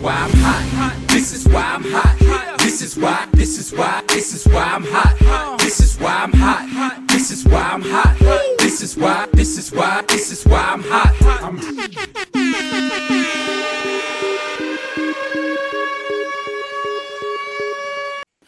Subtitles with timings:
[0.00, 0.94] why I'm hot.
[1.08, 2.58] This is why I'm hot.
[2.58, 5.58] This is why, this is why, this is why I'm hot.
[5.58, 7.08] This is why I'm hot.
[7.08, 8.16] This is why I'm hot.
[8.58, 11.14] This is why, this is why, this is why I'm hot.
[11.42, 11.58] I'm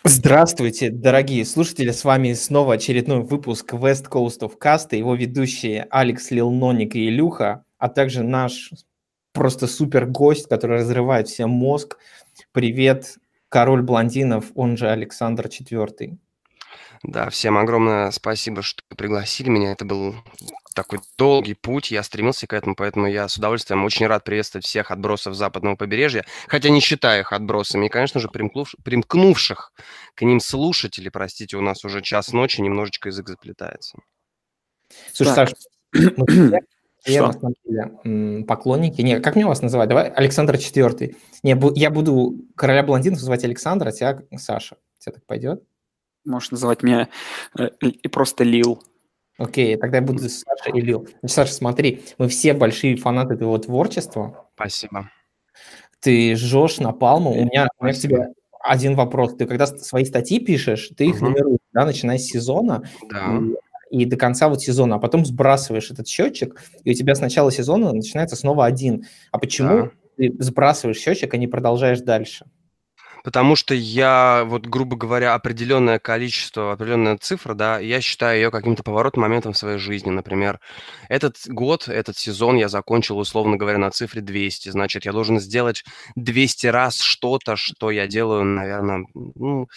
[0.04, 5.86] Здравствуйте, дорогие слушатели, с вами снова очередной выпуск West Coast of Cast, и его ведущие
[5.90, 8.70] Алекс Лилноник и Илюха, а также наш
[9.32, 11.98] просто супер гость, который разрывает всем мозг.
[12.52, 13.16] Привет,
[13.48, 16.16] король блондинов, он же Александр IV.
[17.02, 19.72] Да, всем огромное спасибо, что пригласили меня.
[19.72, 20.14] Это был
[20.74, 24.90] такой долгий путь, я стремился к этому, поэтому я с удовольствием очень рад приветствовать всех
[24.90, 29.72] отбросов западного побережья, хотя не считаю их отбросами, и, конечно же, примкнув, примкнувших
[30.14, 33.98] к ним слушателей, простите, у нас уже час ночи, немножечко язык заплетается.
[35.12, 35.48] Слушай, Так.
[35.48, 35.58] Саш,
[37.06, 37.26] я Что?
[37.26, 39.00] на самом деле поклонники.
[39.02, 39.88] Не, как мне вас называть?
[39.88, 41.14] Давай Александр IV.
[41.42, 44.76] Не, бу- я буду короля блондинов называть Александр, а тебя Саша.
[44.98, 45.62] Тебе так пойдет?
[46.24, 47.08] Можешь называть меня
[47.58, 48.82] э, и просто Лил.
[49.38, 51.08] Окей, тогда я буду Саша и Лил.
[51.22, 54.48] Значит, Саша, смотри, мы все большие фанаты твоего творчества.
[54.54, 55.10] Спасибо.
[56.00, 57.30] Ты жжешь на палму.
[57.32, 58.28] У меня, у меня к тебе
[58.62, 59.36] один вопрос.
[59.36, 61.30] Ты когда свои статьи пишешь, ты их Мгм.
[61.30, 63.38] нумеруешь, да, начиная с сезона Да.
[63.38, 63.54] и,
[63.90, 67.50] и до конца вот сезона, а потом сбрасываешь этот счетчик, и у тебя с начала
[67.52, 69.04] сезона начинается снова один.
[69.32, 69.90] А почему Да.
[70.16, 72.46] ты сбрасываешь счетчик, а не продолжаешь дальше?
[73.22, 78.82] Потому что я, вот, грубо говоря, определенное количество, определенная цифра, да, я считаю ее каким-то
[78.82, 80.08] поворотным моментом в своей жизни.
[80.08, 80.58] Например,
[81.10, 84.70] этот год, этот сезон я закончил, условно говоря, на цифре 200.
[84.70, 85.84] Значит, я должен сделать
[86.16, 89.68] 200 раз что-то, что я делаю, наверное, ну,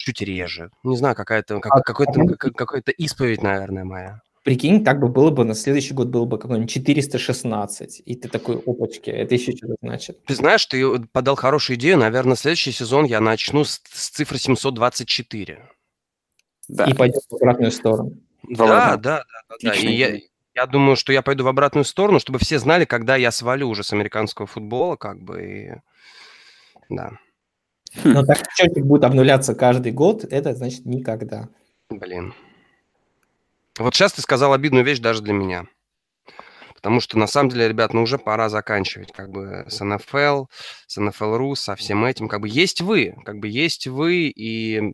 [0.00, 0.70] чуть реже.
[0.82, 4.20] Не знаю, какая-то, как- А- какой-то, а- как- какая-то исповедь, наверное, моя.
[4.42, 8.56] Прикинь, так бы было бы, на следующий год было бы какой-нибудь 416, и ты такой,
[8.56, 10.24] опачки, это еще что-то значит.
[10.24, 11.98] Ты знаешь, ты подал хорошую идею.
[11.98, 15.68] Наверное, следующий сезон я начну с, с цифры 724.
[16.68, 16.84] Да.
[16.86, 18.12] И пойдет в обратную сторону.
[18.48, 19.74] Да, да, да, да, да.
[19.74, 20.18] И я,
[20.54, 23.82] я думаю, что я пойду в обратную сторону, чтобы все знали, когда я свалю уже
[23.82, 25.42] с американского футбола, как бы.
[25.42, 25.74] И...
[26.88, 27.12] Да,
[28.04, 31.48] Но так как счетчик будет обнуляться каждый год, это значит никогда.
[31.88, 32.34] блин.
[33.78, 35.64] Вот сейчас ты сказал обидную вещь даже для меня.
[36.74, 40.46] Потому что, на самом деле, ребят, ну уже пора заканчивать как бы с НФЛ,
[40.86, 42.28] с НФЛ.ру, со всем этим.
[42.28, 44.92] Как бы есть вы, как бы есть вы, и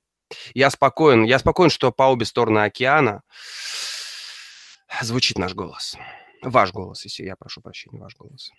[0.55, 1.25] я спокоен.
[1.25, 3.23] Я спокоен, что по обе стороны океана
[5.01, 5.97] звучит наш голос.
[6.43, 8.51] Ваш голос, если я прошу прощения, ваш голос.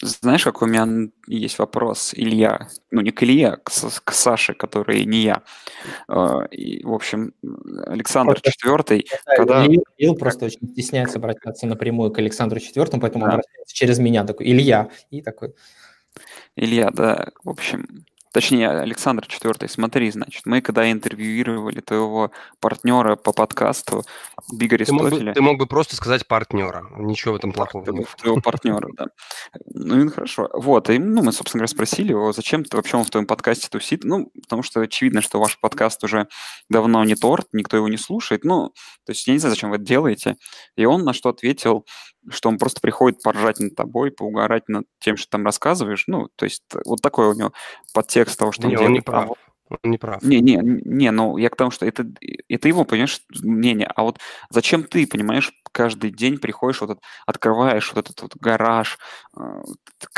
[0.00, 2.68] Знаешь, какой у меня есть вопрос, Илья?
[2.90, 3.70] Ну, не к Илье, а к,
[4.04, 5.42] к Саше, который не я.
[6.08, 7.34] Э, и, в общем,
[7.86, 9.04] Александр Просто- IV,
[9.36, 9.64] когда...
[9.98, 13.32] Лил просто очень стесняется обращаться напрямую к Александру IV, поэтому Да.
[13.32, 15.54] обращается через меня, такой, Илья, и такой,
[16.56, 22.30] Илья, да, в общем, точнее, Александр IV, смотри, значит, мы когда интервьюировали твоего
[22.60, 24.04] партнера по подкасту
[24.52, 26.86] Биг Ты мог, бы, Аристотеля, ты мог бы просто сказать партнера.
[26.96, 28.08] Ничего в этом плохого нет.
[28.18, 29.06] твоего партнера, да.
[29.66, 30.48] Ну, и хорошо.
[30.52, 33.68] Вот, и, ну, мы, собственно говоря, спросили его, зачем ты вообще он в твоем подкасте
[33.68, 34.04] тусит?
[34.04, 36.28] Ну, потому что очевидно, что ваш подкаст уже
[36.68, 38.44] давно не торт, никто его не слушает.
[38.44, 38.68] Ну,
[39.04, 40.36] то есть я не знаю, зачем вы это делаете.
[40.76, 41.84] И он на что ответил,
[42.28, 46.04] что он просто приходит поржать над тобой, поугарать над тем, что там рассказываешь.
[46.06, 47.52] Ну, то есть э, вот такой у него
[47.94, 49.08] подтекст того, что Не, он он не делает.
[49.08, 49.38] А прав.
[49.70, 50.22] Он не прав.
[50.22, 52.04] не, не, не, ну я к тому, что это,
[52.48, 53.88] это его, понимаешь, мнение.
[53.94, 54.18] А вот
[54.50, 58.98] зачем ты, понимаешь, каждый день приходишь, вот открываешь вот этот вот гараж,
[59.38, 59.62] э,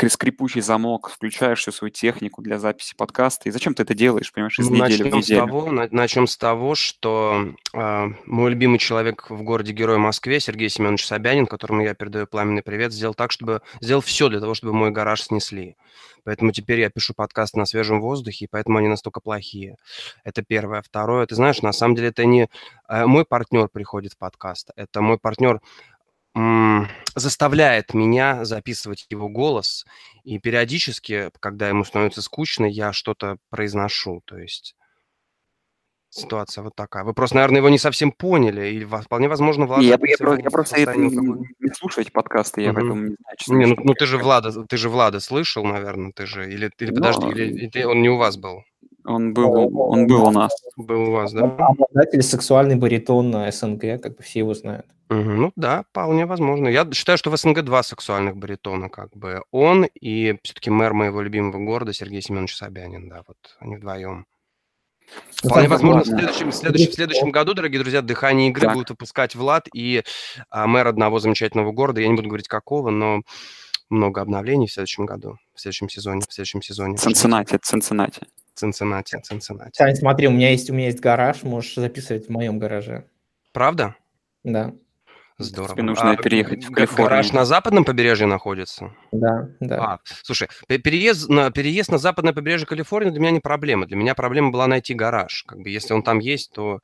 [0.09, 4.57] скрипучий замок, включаешь всю свою технику для записи подкаста, и зачем ты это делаешь, понимаешь,
[4.59, 5.45] из недели в начнем с неделю?
[5.45, 11.05] того, на- начнем с того, что э, мой любимый человек в городе-герой Москве, Сергей Семенович
[11.05, 14.89] Собянин, которому я передаю пламенный привет, сделал так, чтобы сделал все для того, чтобы мой
[14.91, 15.75] гараж снесли.
[16.25, 19.42] Поэтому теперь я пишу подкаст на свежем воздухе, и поэтому они настолько плохие.
[20.23, 20.81] Это первое.
[20.81, 22.49] Второе, ты знаешь, на самом деле это не
[22.87, 25.59] э, мой партнер приходит в подкаст, это мой партнер
[27.15, 29.85] заставляет меня записывать его голос,
[30.23, 34.23] и периодически, когда ему становится скучно, я что-то произношу.
[34.25, 34.75] То есть
[36.09, 37.03] ситуация вот такая.
[37.03, 39.97] Вы просто, наверное, его не совсем поняли, и во- вполне возможно, Влад Не, я, я,
[39.99, 41.49] записывал про- я просто это не, алкоголя.
[41.59, 42.75] не слушаю эти подкасты, я Мгм.
[42.79, 44.17] поэтому не знаю, честно Не, ну, ну что ты же.
[44.17, 48.01] Влада, ты же Влада слышал, наверное, ты же, или, или Ну, подожди, или, или он
[48.01, 48.63] не у вас был?
[49.05, 50.53] Он был, он был у нас.
[50.77, 51.43] Был у вас, да?
[51.43, 54.85] обладатель сексуальный баритон на СНГ, как бы все его знают.
[55.09, 55.41] Мгм.
[55.41, 56.67] Ну да, вполне возможно.
[56.67, 59.43] Я считаю, что в СНГ два сексуальных баритона, как бы.
[59.51, 64.25] Он и все-таки мэр моего любимого города Сергей Семенович Собянин, да, вот они вдвоем.
[65.43, 68.73] Ну, Вполне возможно, в следующем, в следующем, в следующем году, дорогие друзья, «Дыхание игры» Так.
[68.73, 70.03] будут выпускать Влад и
[70.49, 71.99] а, мэр одного замечательного города.
[71.99, 73.21] Я не буду говорить какого, но
[73.89, 76.97] много обновлений в следующем году, в следующем сезоне, в следующем сезоне.
[76.97, 78.21] Цинциннати, Цинциннати.
[78.55, 79.71] Цинциннати, Цинциннати.
[79.73, 83.05] Сань, смотри, у меня есть, у меня есть гараж, можешь записывать в моем гараже.
[83.51, 83.95] Правда?
[84.43, 84.73] Да,
[85.39, 85.73] Здорово.
[85.73, 87.33] Тебе нужно А, переехать в га- Гараж Калифорнию.
[87.33, 88.93] на западном побережье находится?
[89.11, 89.77] да, да.
[89.83, 93.87] А, слушай, пе- переезд на, переезд на западное побережье Калифорнии для меня не проблема.
[93.87, 95.43] Для меня проблема была найти гараж.
[95.47, 96.79] Как бы, если он там есть, то...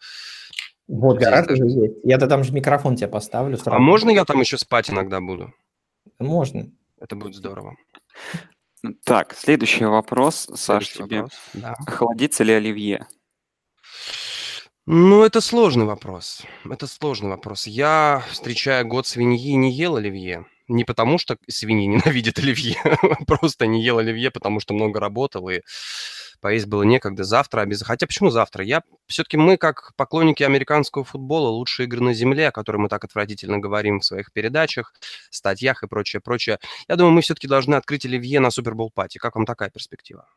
[0.88, 1.94] Вот здесь гараж уже есть.
[2.04, 3.78] Я-то там же микрофон тебе поставлю сразу.
[3.78, 5.54] А можно я там еще спать иногда буду?
[6.18, 6.72] Можно.
[7.00, 7.76] Это будет здорово.
[9.04, 11.22] Так, следующий вопрос, Саш, Следующий тебе.
[11.24, 11.40] вопрос.
[11.54, 11.76] Да.
[11.86, 13.08] Охладится ли оливье?
[14.86, 16.42] Ну, это сложный вопрос.
[16.70, 17.68] Это сложный вопрос.
[17.68, 20.46] Я, встречая год свиньи, не ел оливье.
[20.68, 22.78] Не потому, что свиньи ненавидят оливье,
[23.28, 25.62] просто не ел оливье, потому что много работал, и
[26.40, 27.24] поесть было некогда.
[27.24, 27.88] Завтра обязательно...
[27.88, 28.64] Хотя почему завтра?
[28.64, 28.84] Я...
[29.08, 33.60] Все-таки мы, как поклонники американского футбола, лучшие игры на земле, о которой мы так отвратительно
[33.60, 34.94] говорим в своих передачах,
[35.30, 36.60] статьях и прочее, прочее.
[36.88, 39.18] Я думаю, мы все-таки должны открыть оливье на Супербол пати.
[39.18, 40.28] Как вам такая перспектива?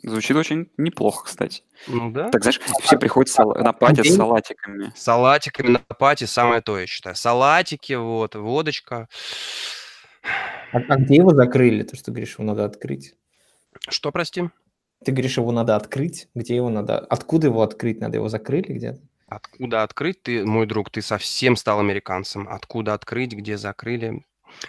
[0.00, 1.64] Звучит очень неплохо, кстати.
[1.88, 2.30] Ну да.
[2.30, 4.92] Так, знаешь, все приходят сала- на пати с салатиками.
[4.94, 7.16] Салатиками на пати самое то, я считаю.
[7.16, 9.08] Салатики, вот, водочка.
[10.72, 11.82] А, а где его закрыли?
[11.82, 13.14] Ты что говоришь, его надо открыть?
[13.88, 14.50] Что, прости?
[15.04, 16.28] Ты говоришь, его надо открыть?
[16.34, 16.98] Где его надо?
[16.98, 18.00] Откуда его открыть?
[18.00, 19.00] Надо его закрыли где-то?
[19.28, 20.22] Откуда открыть?
[20.22, 22.48] Ты, мой друг, ты совсем стал американцем.
[22.48, 24.24] Откуда открыть, где закрыли?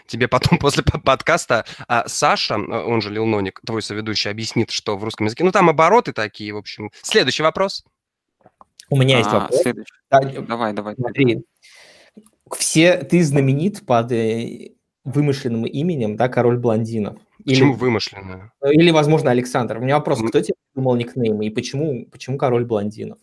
[0.05, 4.69] Тебе потом после по- подкаста а, Саша, а, он же Лил Ноник, твой соведущий, объяснит,
[4.69, 5.43] что в русском языке.
[5.43, 6.91] Ну, там обороты такие, в общем.
[7.01, 7.83] Следующий вопрос.
[8.89, 9.61] У меня есть А, вопрос.
[9.61, 9.93] следующий.
[10.11, 10.95] Да, Давай, давай.
[10.95, 11.43] Смотри,
[12.55, 14.71] все, ты знаменит под э,
[15.05, 17.19] вымышленным именем, да, король блондинов.
[17.45, 18.51] Или, Почему вымышленное?
[18.69, 19.77] или, возможно, Александр.
[19.77, 23.17] У меня вопрос, кто тебе придумал никнейм и почему, почему король блондинов?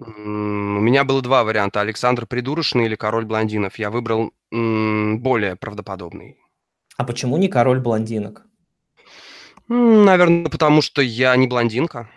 [0.00, 1.80] У меня было два варианта.
[1.82, 3.78] Александр Придурочный или Король Блондинов.
[3.78, 6.38] Я выбрал более правдоподобный.
[6.96, 8.46] А почему не король блондинок?
[9.68, 12.08] Наверное, потому что я не блондинка.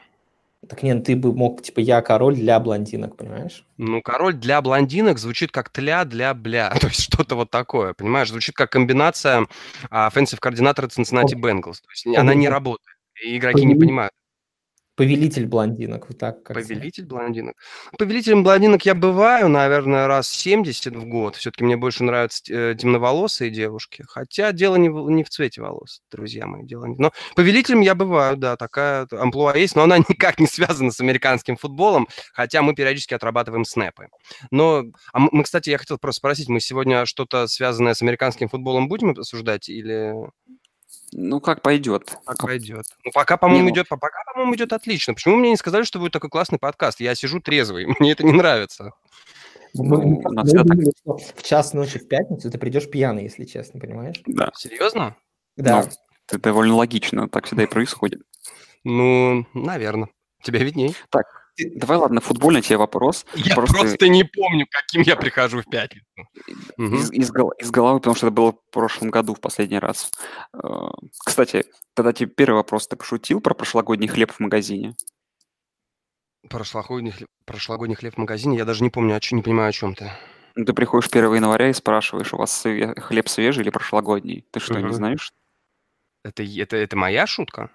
[0.70, 3.66] Так нет, ты бы мог, типа, я король для блондинок, понимаешь?
[3.78, 6.70] Ну, король для блондинок звучит как тля для бля.
[6.82, 8.30] То есть что-то вот такое, понимаешь?
[8.30, 9.48] Звучит как комбинация
[9.92, 11.82] offensive координатора Cincinnati Bengals.
[11.82, 12.98] То есть она не работает.
[13.24, 14.14] И игроки не понимают.
[14.96, 17.56] Повелитель блондинок, вот так как Повелитель блондинок.
[17.98, 21.36] Повелителем блондинок я бываю, наверное, раз 70 в год.
[21.36, 24.04] Все-таки мне больше нравятся э, темноволосые девушки.
[24.08, 26.64] Хотя дело не в, не в цвете волос, друзья мои.
[26.64, 26.96] Дело не...
[27.00, 31.58] Но повелителем я бываю, да, такая амплуа есть, но она никак не связана с американским
[31.58, 34.10] футболом, хотя мы периодически отрабатываем снэпы.
[34.52, 38.88] Но а мы, кстати, я хотел просто спросить, мы сегодня что-то связанное с американским футболом
[38.88, 40.14] будем обсуждать или
[41.12, 42.18] Ну, как пойдет.
[42.26, 42.86] как пойдет?
[43.06, 45.14] Ну, пока, по-моему, ну- идет, пока, по-моему, идет отлично.
[45.14, 47.00] Почему мне не сказали, что будет такой классный подкаст?
[47.00, 48.92] Я сижу трезвый, мне это не нравится.
[49.76, 50.46] Мы, Ну, мы так.
[50.66, 54.22] думали, что в час ночи в пятницу ты придешь пьяный, если честно, понимаешь?
[54.28, 54.52] Да.
[54.56, 55.16] Серьезно?
[55.58, 55.82] Да.
[55.84, 55.90] Ну,
[56.28, 58.22] это довольно логично, так всегда и происходит.
[58.84, 60.10] Ну, наверное.
[60.44, 60.96] Тебя видней.
[61.58, 63.26] Давай, ладно, футбольный тебе вопрос.
[63.36, 64.08] Я Просто- просто...
[64.08, 66.06] не помню, каким я прихожу в пятницу.
[66.78, 70.12] Из, из из головы, потому что это было в прошлом году в последний раз.
[70.54, 70.68] Э,
[71.24, 72.88] Кстати, тогда тебе первый вопрос.
[72.88, 74.96] Ты пошутил про прошлогодний хлеб в магазине?
[76.50, 80.12] Прошлогодний, хлеб- прошлогодний хлеб в магазине, я даже не помню, не понимаю, о чем ты.
[80.56, 82.64] Ну, Ты приходишь 1 января и спрашиваешь, у вас
[82.98, 84.46] хлеб свежий или прошлогодний?
[84.52, 84.94] Ты что, не Мгм.
[84.94, 85.34] знаешь?
[86.24, 87.70] Это, это, это моя шутка?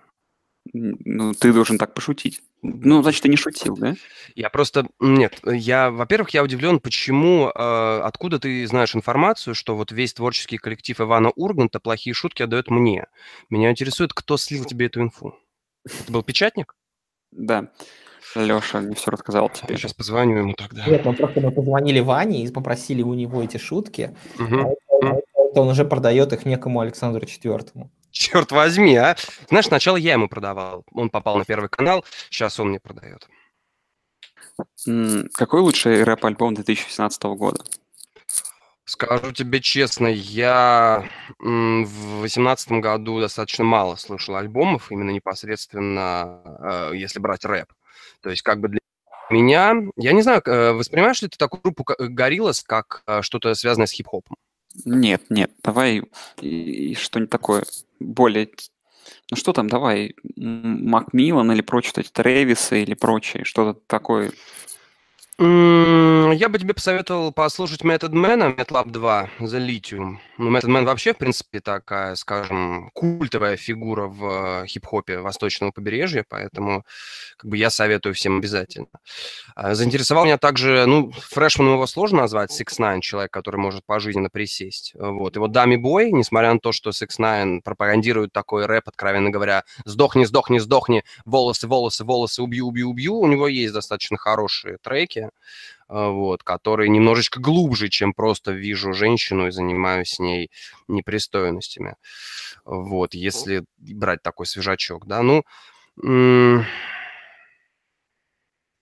[0.72, 2.42] Ну, ты должен так пошутить.
[2.62, 3.94] Ну, значит, ты не шутил, да?
[4.34, 4.87] Я просто...
[5.00, 10.58] Нет, я, во-первых, я удивлен, почему, э, откуда ты знаешь информацию, что вот весь творческий
[10.58, 13.06] коллектив Ивана Урганта плохие шутки отдает мне.
[13.50, 15.34] Меня интересует, кто слил тебе эту инфу.
[15.84, 16.75] Это был печатник?
[17.30, 17.68] Да.
[18.34, 19.78] Леша мне все рассказал Я теперь.
[19.78, 20.84] сейчас позвоню ему тогда.
[20.87, 24.66] Нет, мы просто мы позвонили Ване и попросили у него эти шутки, Мгм.
[25.02, 25.14] а
[25.50, 27.90] это он уже продает их некому Александру Четвертому.
[28.18, 29.16] Черт возьми, а!
[29.48, 30.84] Знаешь, сначала я ему продавал.
[30.92, 33.28] Он попал на первый канал, сейчас он мне продает.
[35.34, 37.62] Какой лучший рэп-альбом 2017 года?
[38.84, 41.08] Скажу тебе честно, я
[41.38, 47.72] в восемнадцатом году достаточно мало слушал альбомов, именно непосредственно, э, если брать рэп.
[48.20, 48.80] То есть как бы для
[49.30, 53.87] меня, я не знаю, э, воспринимаешь ли ты такую группу Гориллас как э, что-то связанное
[53.87, 54.34] с хип-хопом?
[54.85, 56.02] Нет, нет, давай
[56.40, 57.64] и- что-нибудь такое
[58.00, 58.50] более...
[59.30, 64.32] Ну что там, давай, Макмиллан или прочие Трэвисы или прочее, что-то такое.
[65.40, 70.16] Я бы тебе посоветовал послушать Method Man, MATLAB 2, The Lithium.
[70.37, 76.25] Ну, Method Man вообще, в принципе, такая, скажем, культовая фигура в э, хип-хопе восточного побережья,
[76.28, 76.85] поэтому
[77.37, 78.88] как бы я советую всем обязательно.
[79.54, 84.30] А, заинтересовал меня также, ну, фрешманом его сложно назвать, 6 9 человек, который может пожизненно
[84.30, 84.92] присесть.
[84.95, 85.37] Вот.
[85.37, 89.62] И вот Дами Бой, несмотря на то, что 6 9 пропагандирует такой рэп, откровенно говоря,
[89.85, 95.27] сдохни, сдохни, сдохни, волосы, волосы, волосы, убью, убью, убью, у него есть достаточно хорошие треки,
[95.88, 100.50] а, вот, который немножечко глубже, чем просто вижу женщину и занимаюсь с ней
[100.87, 101.97] непристойностями.
[102.64, 105.44] Вот, если брать такой свежачок, да, ну...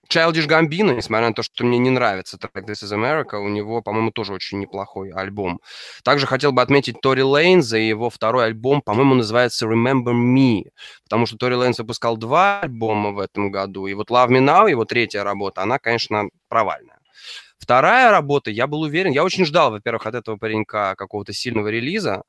[0.09, 3.81] Childish Gambino, несмотря на то, что мне не нравится трек This is America, у него,
[3.81, 5.59] по-моему, тоже очень неплохой альбом.
[6.03, 10.63] Также хотел бы отметить Тори Лейнс и его второй альбом, по-моему, называется Remember Me,
[11.03, 14.69] потому что Тори Лейнс выпускал два альбома в этом году, и вот Love Me Now,
[14.69, 16.99] его третья работа, она, конечно, провальная.
[17.57, 22.23] Вторая работа, я был уверен, я очень ждал, во-первых, от этого паренька какого-то сильного релиза,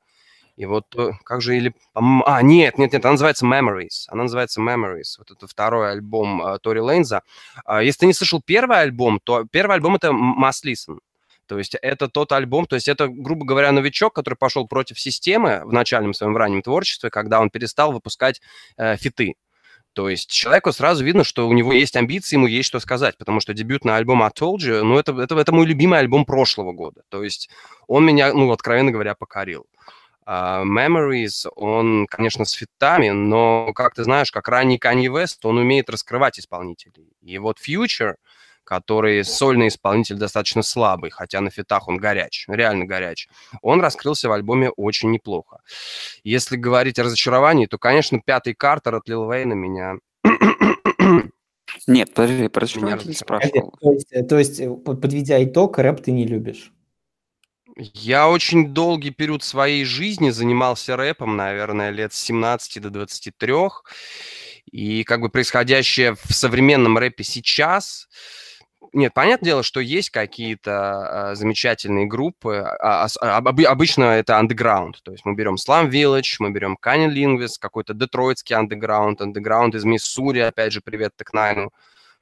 [0.59, 1.73] и вот э, как же или...
[1.93, 4.07] А, нет, нет, нет, она называется Memories.
[4.09, 5.15] Она называется Memories.
[5.17, 7.21] Вот это второй альбом uh, Тори Лейнза.
[7.65, 10.97] Uh, если ты не слышал первый альбом, то первый альбом это Must Listen.
[11.47, 15.61] То есть это тот альбом, то есть это, грубо говоря, новичок, который пошел против системы
[15.63, 18.41] в начальном своем раннем творчестве, когда он перестал выпускать
[18.75, 19.35] э, фиты.
[19.93, 23.39] То есть человеку сразу видно, что у него есть амбиции, ему есть что сказать, потому
[23.39, 27.01] что дебютный альбом I Told You, ну, это, это, это мой любимый альбом прошлого года.
[27.07, 27.49] То есть
[27.87, 29.65] он меня, ну, откровенно говоря, покорил.
[30.29, 35.57] Uh, Memories, он, конечно, с фитами, но, как ты знаешь, как ранний Kanye West, он
[35.57, 37.13] умеет раскрывать исполнителей.
[37.21, 38.13] И вот Future,
[38.63, 43.27] который сольный исполнитель достаточно слабый, хотя на фитах он горяч, реально горяч,
[43.63, 45.61] он раскрылся в альбоме очень неплохо.
[46.23, 49.95] Если говорить о разочаровании, то, конечно, пятый Картер от Лил Вейна меня
[51.87, 53.73] нет, подожди, про разочарование не спрашивал.
[53.79, 56.71] То есть, то есть, э, подведя итог, рэп ты не любишь?
[57.81, 63.53] Я очень долгий период своей жизни занимался рэпом, наверное, лет с 17 до 23.
[64.69, 68.09] И как бы происходящее в современном рэпе сейчас,
[68.91, 72.57] нет, понятное дело, что есть какие-то э, замечательные группы.
[72.57, 74.95] А, а, об, обычно это underground.
[75.03, 79.85] То есть мы берем Slum Village, мы берем Kanye Linguist, какой-то детройтский underground, underground из
[79.85, 81.71] Миссури, опять же, привет Текнайну.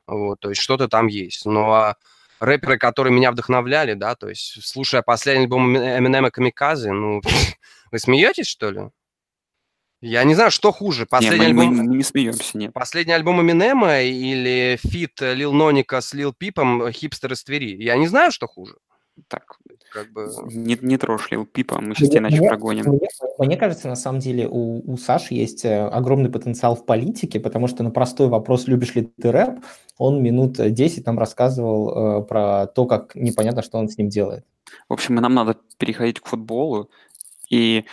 [0.05, 1.45] Вот, то есть что-то там есть.
[1.47, 1.95] Но а,
[2.39, 7.21] рэперы, которые меня вдохновляли, да, то есть слушая последний альбом Эминема Камиказы, ну,
[7.91, 8.81] вы смеетесь, что ли?
[9.99, 11.07] Я не знаю, что хуже.
[11.07, 11.77] Последний не, мы, альбом...
[11.77, 12.71] мы не смеемся, нет.
[12.71, 17.81] Последний альбом Эминема или feat Лил Ноника с Лил Пипом «Хипстер из Твери».
[17.81, 18.75] Я не знаю, что хуже.
[19.27, 19.57] Так,
[19.91, 20.29] как бы...
[20.51, 22.85] Не, не трожь Лил Пипа, мы сейчас тебя иначе прогоним.
[22.85, 23.07] Мне,
[23.39, 27.67] мне кажется, на самом деле у, у Саши есть э, огромный потенциал в политике, потому
[27.67, 29.59] что на простой вопрос «любишь ли ты рэп?»
[29.97, 34.45] он минут 10 нам рассказывал э, про то, как непонятно, что он с ним делает.
[34.89, 36.89] В общем, нам надо переходить к футболу.
[37.49, 37.85] И,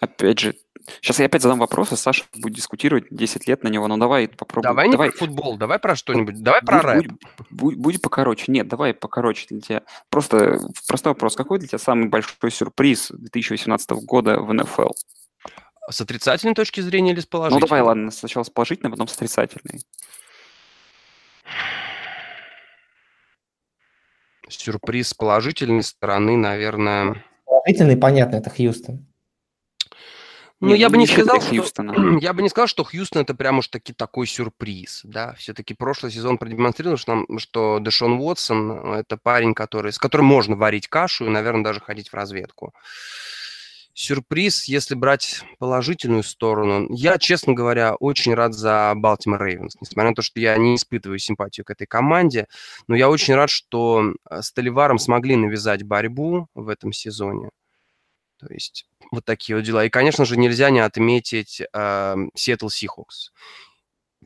[0.00, 0.54] опять же,
[1.00, 3.86] Сейчас я опять задам вопрос, а Саша будет дискутировать 10 лет на него.
[3.88, 4.70] Ну давай попробуем.
[4.70, 5.10] Давай не давай.
[5.10, 6.42] про футбол, давай про что-нибудь.
[6.42, 7.06] Давай про рэп.
[7.06, 7.18] Будь,
[7.50, 8.44] будь, будь покороче.
[8.48, 9.82] Нет, давай покороче для тебя.
[10.08, 11.36] Просто простой вопрос.
[11.36, 14.90] Какой для тебя самый большой сюрприз 2018 года в НФЛ?
[15.90, 17.60] С отрицательной точки зрения или с положительной?
[17.60, 19.80] Ну давай, ладно, сначала с положительной, потом с отрицательной.
[24.48, 27.24] Сюрприз с положительной стороны, наверное...
[27.44, 29.09] Положительный, понятно, это Хьюстон.
[30.60, 31.82] Ну, я бы не сказал, что,
[32.20, 35.34] я бы не сказал, что Хьюстон это прям уж таки такой сюрприз, да.
[35.38, 40.56] Все-таки прошлый сезон продемонстрировал, что, нам, что Дэшон Уотсон– это парень, который, с которым можно
[40.56, 42.74] варить кашу и, наверное, даже ходить в разведку.
[43.94, 50.14] Сюрприз, если брать положительную сторону, я, честно говоря, очень рад за Балтимор Рейвенс, несмотря на
[50.14, 52.46] то, что я не испытываю симпатию к этой команде,
[52.86, 57.50] но я очень рад, что э, с Толиваром смогли навязать борьбу в этом сезоне.
[58.40, 59.84] То есть вот такие вот дела.
[59.84, 61.66] И, конечно же, нельзя не отметить э,
[62.36, 63.30] Seattle Seahawks.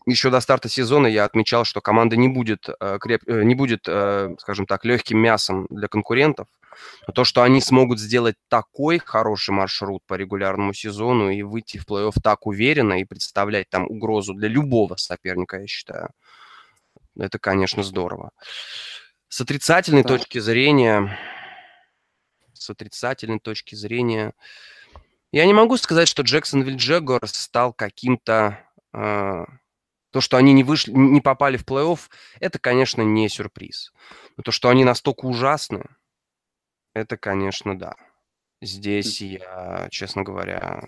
[0.07, 3.23] Еще до старта сезона я отмечал, что команда не будет, э, креп...
[3.27, 6.47] Э, не будет э, скажем так, легким мясом для конкурентов.
[7.07, 11.87] Но то, что они смогут сделать такой хороший маршрут по регулярному сезону и выйти в
[11.87, 16.11] плей-офф так уверенно и представлять там угрозу для любого соперника, я считаю,
[17.17, 18.31] это, конечно, здорово.
[19.29, 20.11] С отрицательной да.
[20.11, 21.19] точки зрения,
[22.65, 24.33] с отрицательной точки зрения,
[25.33, 28.61] я не могу сказать, что Джексонвилл Джегор стал каким-то...
[28.93, 29.45] Э,
[30.11, 31.99] то, что они не, вышли, не попали в плей-офф,
[32.39, 33.93] это, конечно, не сюрприз.
[34.37, 35.83] Но то, что они настолько ужасны,
[36.95, 37.97] это, конечно, да.
[38.63, 40.85] Здесь я, честно говоря,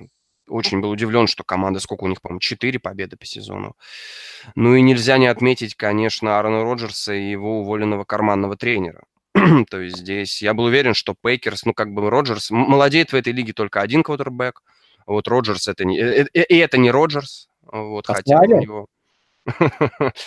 [0.48, 3.76] очень был удивлен, что команда, сколько у них, по-моему, 4 победы по сезону.
[4.54, 9.02] Ну и нельзя не отметить, конечно, Аарона Роджерса и его уволенного карманного тренера.
[9.70, 13.32] То есть здесь я был уверен, что Пейкерс, ну как бы Роджерс, молодеет в этой
[13.32, 14.62] лиге только один квотербек.
[15.06, 15.98] Вот Роджерс это не...
[15.98, 17.48] Э, э, и это не Роджерс.
[17.62, 18.86] Вот, А хотя у него...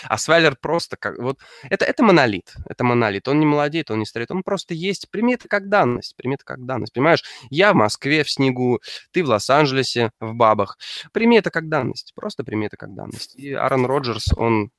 [0.04, 1.18] А Свайлер просто как...
[1.18, 1.38] Вот
[1.68, 2.54] это, это монолит.
[2.66, 3.28] Это монолит.
[3.28, 4.30] Он не молодеет, он не стареет.
[4.30, 5.10] Он просто есть.
[5.10, 6.16] Прими это как данность.
[6.16, 6.94] Прими это как данность.
[6.94, 7.22] Понимаешь?
[7.50, 10.78] Я в Москве в снегу, ты в Лос-Анджелесе в бабах.
[11.12, 12.12] Прими это как данность.
[12.14, 13.36] Просто прими это как данность.
[13.36, 14.70] И Аарон Роджерс, он...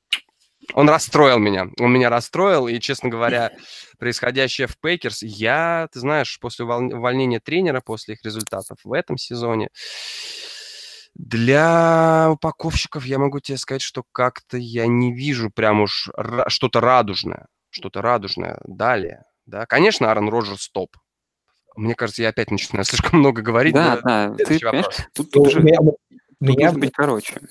[0.73, 1.67] Он расстроил меня.
[1.79, 2.67] Он меня расстроил.
[2.67, 3.51] И, честно говоря,
[3.99, 9.17] происходящее в Пейкерс, я, ты знаешь, после увол- увольнения тренера, после их результатов в этом
[9.17, 9.69] сезоне,
[11.13, 16.09] для упаковщиков я могу тебе сказать, что как-то я не вижу прям уж
[16.47, 19.23] что-то радужное, что-то радужное далее.
[19.45, 20.95] Да, конечно, Аарон Роджерс топ.
[21.75, 23.73] Мне кажется, я опять начинаю слишком много говорить.
[23.73, 24.97] Да, но да, ты понимаешь, вопрос.
[25.13, 25.95] тут, Ну, тут же у меня- тут
[26.39, 27.41] меня- нужно быть короче.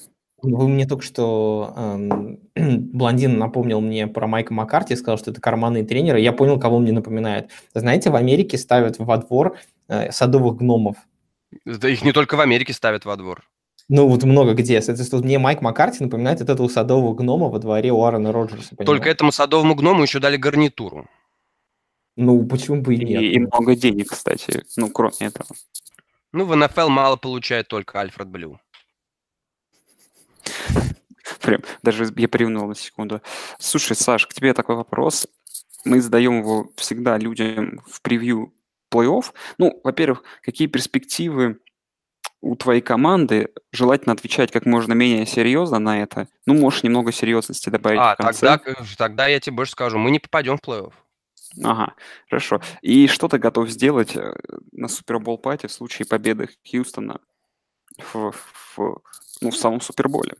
[0.43, 2.39] Вы мне только что эм,
[2.93, 6.21] блондин напомнил мне про Майка Маккарти, сказал, что это карманные тренеры.
[6.21, 7.51] Я понял, кого он мне напоминает.
[7.75, 10.97] Знаете, в Америке ставят во двор э, садовых гномов.
[11.65, 13.43] Да их не только в Америке ставят во двор.
[13.89, 14.81] Ну, вот много где.
[14.81, 18.77] Соответственно, мне Майк Маккарти напоминает от этого садового гнома во дворе у Аарона Роджерса.
[18.77, 19.15] Только понимаешь?
[19.15, 21.09] этому садовому гному еще дали гарнитуру.
[22.17, 23.23] Ну, почему бы и И, нет?
[23.23, 24.63] и много денег, кстати.
[24.77, 25.49] Ну, кроме этого.
[26.33, 28.61] Ну, в НФЛ мало получает только Альфред Блю.
[31.41, 33.21] Прям, даже я привнул на секунду.
[33.59, 35.27] Слушай, Саш, к тебе такой вопрос.
[35.85, 38.53] Мы задаем его всегда людям в превью
[38.93, 39.33] плей-офф.
[39.59, 41.59] Ну, во-первых, какие перспективы
[42.41, 43.51] у твоей команды?
[43.73, 46.29] Желательно отвечать как можно менее серьезно на это.
[46.47, 48.47] Ну, можешь немного серьезности добавить А, в конце.
[48.59, 50.93] тогда, тогда я тебе больше скажу, мы не попадем в плей-офф.
[51.65, 51.95] Ага,
[52.29, 52.61] хорошо.
[52.83, 54.35] И что ты готов сделать э,
[54.73, 57.21] на Супербол пати в случае победы Хьюстона
[58.13, 58.33] в,
[58.77, 59.03] в-
[59.41, 60.35] ну, в самом Суперболе?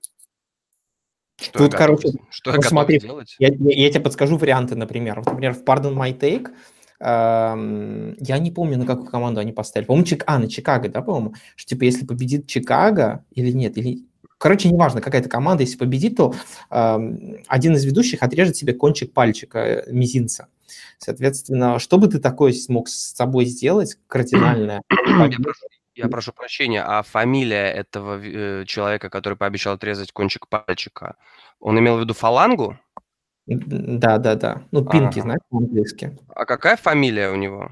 [1.41, 3.37] Что Тут, я готов, короче, что я ну, готов смотри, сделать?
[3.39, 5.17] Я, я- я тебе подскажу варианты, например.
[5.21, 6.51] Вот, например, в Pardon My Take
[7.01, 9.87] эм, я не помню, на какую команду они поставили.
[9.87, 10.23] По-моему, Чик...
[10.27, 11.35] а, на Чикаго, да, по-моему?
[11.57, 14.05] Что, типа, если победит Чикаго или нет, или...
[14.39, 16.35] Короче, неважно, какая-то команда, если победит, то
[16.71, 20.49] эм, один из ведущих отрежет себе кончик пальчика, э, мизинца.
[20.99, 24.83] Соответственно, что бы ты такое смог с собой сделать кардинальное?
[26.05, 31.17] Я прошу, я прощения, а фамилия этого э, человека, который пообещал отрезать кончик пальчика,
[31.61, 32.79] он имел в виду фалангу?
[33.47, 34.63] Да, да, да.
[34.71, 35.23] Ну, пинки, Ага.
[35.23, 36.17] знаешь, по-английски.
[36.35, 37.71] А какая фамилия у него?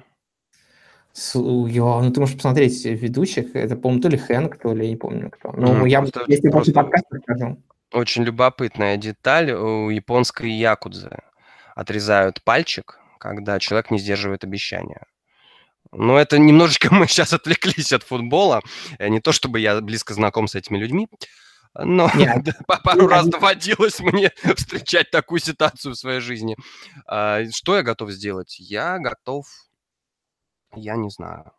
[1.12, 3.54] С- ё, ну, ты можешь посмотреть ведущих.
[3.56, 5.52] Это, по-моему, то ли Хэнк, то ли я не помню кто.
[5.52, 7.56] Ну, Мгм, я, просто- если просто- подкаста скажу.
[7.92, 9.50] Очень любопытная деталь.
[9.52, 11.10] У японской якудзы
[11.74, 15.02] отрезают пальчик, когда человек не сдерживает обещания.
[15.92, 18.62] Но это немножечко мы сейчас отвлеклись от футбола.
[18.98, 21.08] Э, Не то чтобы я близко знаком с этими людьми,
[21.74, 26.56] но Не, да, по- пару ну, раз доводилось мне встречать такую ситуацию в своей жизни.
[27.06, 28.56] А, Что я готов сделать?
[28.58, 29.46] Я готов...
[30.74, 31.52] Я не знаю.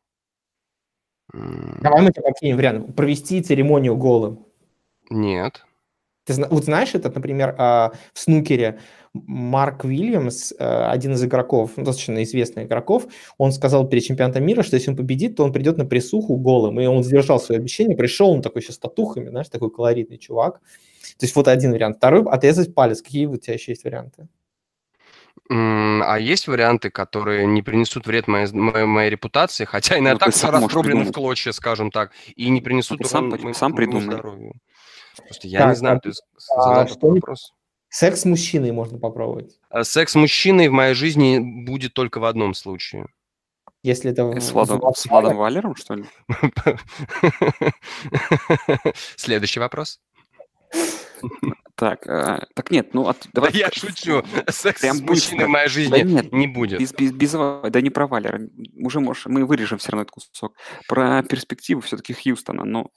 [1.33, 2.95] Давай мы тебе подкинем вариант.
[2.95, 4.45] Провести церемонию голым.
[5.09, 5.65] Нет.
[6.25, 8.79] Ты вот знаешь, этот, например, а, в снукере
[9.13, 14.61] Марк Уильямс, а, один из игроков, ну, достаточно известных игроков, он сказал перед чемпионатом мира,
[14.61, 16.79] что если он победит, то он придет на присуху голым.
[16.79, 20.59] И он сдержал свое обещание, пришел, он такой еще с татухами, знаешь, такой колоритный чувак.
[21.17, 21.97] То есть вот один вариант.
[21.97, 23.01] Второй– отрезать палец.
[23.01, 24.27] Какие у тебя еще есть варианты?
[25.51, 30.19] А есть варианты, которые не принесут вред моей, моей, моей репутации, хотя и на Ну,
[30.19, 33.53] так сам раздроблены в клочья, скажем так, и не принесут ты сам урон по- моему-
[33.55, 34.13] сам моему придумай.
[34.13, 34.53] здоровью.
[35.23, 37.53] Просто я Так, не знаю, а ты а задал такой что вопрос.
[37.89, 39.59] Секс с мужчиной можно попробовать.
[39.69, 43.07] А Секс с мужчиной в моей жизни будет только в одном случае.
[43.81, 44.39] Если это...
[44.39, 46.05] С Владом, с Владом Валером, что ли?
[49.15, 49.99] Следующий вопрос.
[51.75, 54.21] Так, а, так нет, ну от, Да давай я шучу.
[54.49, 56.79] Секс Прям с мужчиной в моей Да жизни нет, не будет.
[56.79, 58.41] без, без, без да не про Валера,
[58.75, 60.55] уже можешь, мы вырежем все равно этот кусок.
[60.89, 62.91] Про перспективу все-таки Хьюстона, ну,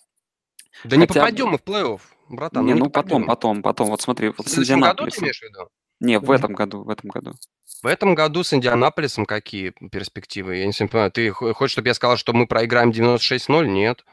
[0.85, 2.67] Да не хотя бы- попадем мы в плей-офф, братан.
[2.67, 5.25] не, не ну потом, потом, потом, вот смотри, вот В с следующем году ты Индианаполисом.
[5.25, 5.69] имеешь в виду?
[6.01, 7.35] Не, в этом году, в этом году.
[7.83, 10.57] В этом году с Индианаполисом какие перспективы?
[10.59, 11.11] Я не совсем понимаю.
[11.13, 13.67] Ты хо- хочешь, чтобы я сказал, что мы проиграем 96-0?
[13.69, 14.05] Нет.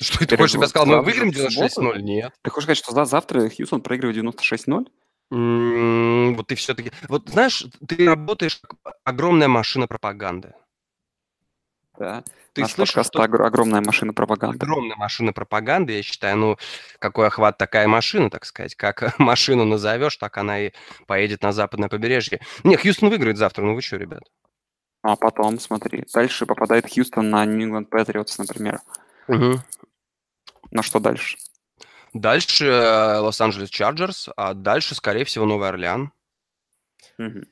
[0.00, 1.80] Что, ты хочешь, чтобы я сказал, мы выиграем в субботу?
[1.82, 2.00] 96-0?
[2.02, 2.32] Нет.
[2.42, 4.86] Ты хочешь сказать, что за- завтра Хьюстон проигрывает 96-0?
[5.32, 6.90] М, Вот ты все-таки...
[7.08, 10.52] Вот знаешь, ты работаешь как огромная машина пропаганды.
[12.00, 12.24] Да.
[12.54, 14.56] Ты слышишь, подкаст что огр- огромная машина пропаганды.
[14.56, 16.56] огромная машина пропаганды, я считаю, ну,
[16.98, 18.74] какой охват такая машина, так сказать.
[18.74, 20.72] Как машину назовешь, так она и
[21.06, 22.40] поедет на западное побережье.
[22.64, 24.22] Не, Хьюстон выиграет завтра, ну вы что, ребят?
[25.02, 28.80] А потом, смотри, дальше попадает Хьюстон на Нью-Ингланд Патриотс, например.
[29.28, 29.62] Мгм.
[30.70, 31.36] На что дальше?
[32.14, 36.12] Дальше э, Лос-Анджелес Чарджерс, а дальше, скорее всего, Новый Орлеан.
[37.18, 37.44] Мгм.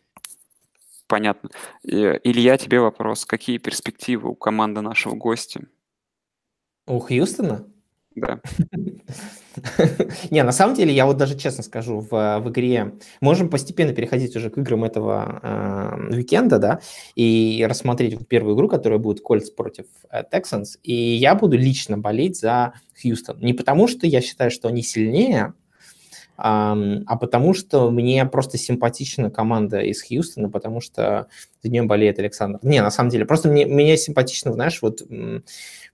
[1.08, 1.48] Понятно.
[1.84, 3.24] Э, Илья, тебе вопрос.
[3.24, 5.62] Какие перспективы у команды нашего гостя?
[6.86, 7.66] У Хьюстона?
[8.14, 8.40] Да.
[10.30, 14.36] Не, на самом деле, я вот даже честно скажу, в, в игре можем постепенно переходить
[14.36, 16.80] уже к играм этого э, уикенда, да,
[17.14, 21.96] и рассмотреть вот первую игру, которая будет Кольц против э, Texans, и я буду лично
[21.96, 23.38] болеть за Хьюстон.
[23.40, 25.54] Не потому, что я считаю, что они сильнее,
[26.40, 31.27] а потому что мне просто симпатична команда из Хьюстона, потому что
[31.62, 32.61] за нее болеет Александр.
[32.62, 35.03] Не, на самом деле, просто мне, мне симпатично, знаешь, вот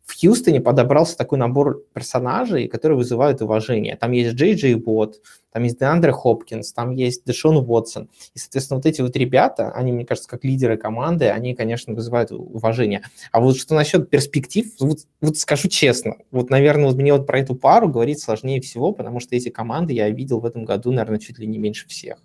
[0.05, 3.97] в Хьюстоне подобрался такой набор персонажей, которые вызывают уважение.
[3.97, 8.11] Там есть Джей Джей Бот, там есть Деандре Хопкинс, там есть Дэшон Уотсон.
[8.35, 12.33] И, соответственно, вот эти вот ребята, они, мне кажется, как лидеры команды, они, конечно, вызывают
[12.33, 13.03] уважение.
[13.33, 17.40] А вот что насчет перспектив, вот, вот скажу честно, вот, наверное, вот мне вот про
[17.40, 21.19] эту пару говорить сложнее всего, потому что эти команды я видел в этом году, наверное,
[21.19, 22.19] чуть ли не меньше всех.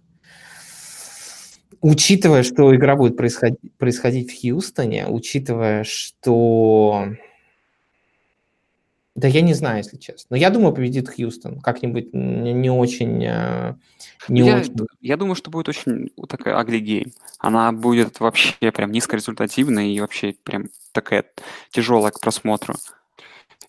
[1.81, 7.05] Учитывая, что игра будет происходить, происходить в Хьюстоне, учитывая, что
[9.19, 10.27] да я не знаю, если честно.
[10.31, 11.59] Но я думаю, победит Хьюстон.
[11.59, 13.23] Как-нибудь не, не очень...
[13.25, 13.75] э,
[14.29, 14.75] Не Я, очень...
[15.01, 17.11] я думаю, что будет очень вот такая ugly game.
[17.39, 21.25] Она будет вообще прям низкорезультативная и вообще прям такая
[21.71, 22.75] тяжелая к просмотру.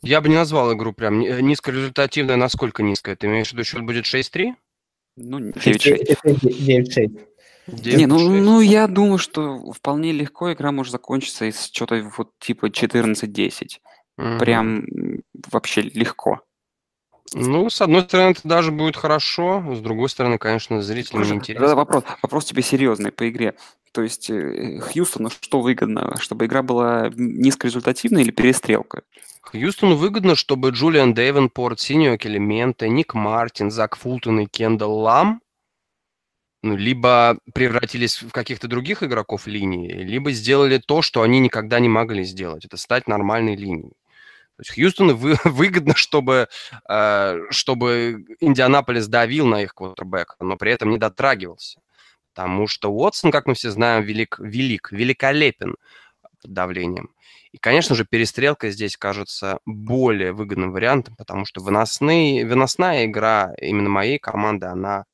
[0.03, 2.37] Я бы не назвал игру прям э, низкорезультативная.
[2.37, 3.17] Насколько низкая?
[3.17, 4.55] Ты имеешь в виду, счет будет 6-3?
[5.17, 6.17] Ну, 9-6.
[6.25, 7.21] 9-6.
[7.67, 8.41] Не, ну, 9-6.
[8.41, 13.79] ну я думаю, что вполне легко игра может закончиться из что-то вот типа 14-10.
[14.17, 14.39] Мгм.
[14.39, 14.85] Прям
[15.51, 16.41] вообще легко.
[17.33, 21.67] Ну, с одной стороны, это даже будет хорошо, с другой стороны, конечно, зрителям Слушай, неинтересно.
[21.67, 23.55] тогда вопрос, вопрос тебе серьезный по игре.
[23.93, 26.17] То есть э, Хьюстону что выгодно?
[26.19, 29.03] Чтобы игра была низкорезультативная или перестрелка?
[29.43, 35.41] Хьюстону выгодно, чтобы Джулиан Дейвенпорт, Синьо Келементе, Ник Мартин, Зак Фултон и Кендалл Лам
[36.63, 41.89] ну, либо превратились в каких-то других игроков линии, либо сделали то, что они никогда не
[41.89, 42.65] могли сделать.
[42.65, 43.95] Это стать нормальной линией.
[44.61, 46.49] То есть Хьюстону вы- выгодно, чтобы,
[46.89, 51.81] э, чтобы Индианаполис давил на их квотербека, но при этом не дотрагивался.
[52.35, 55.77] Потому что Уотсон, как мы все знаем, велик, велик, великолепен
[56.43, 57.11] под давлением.
[57.53, 63.89] И, конечно же, перестрелка здесь кажется более выгодным вариантом, потому что выносные, выносная игра именно
[63.89, 65.05] моей команды, она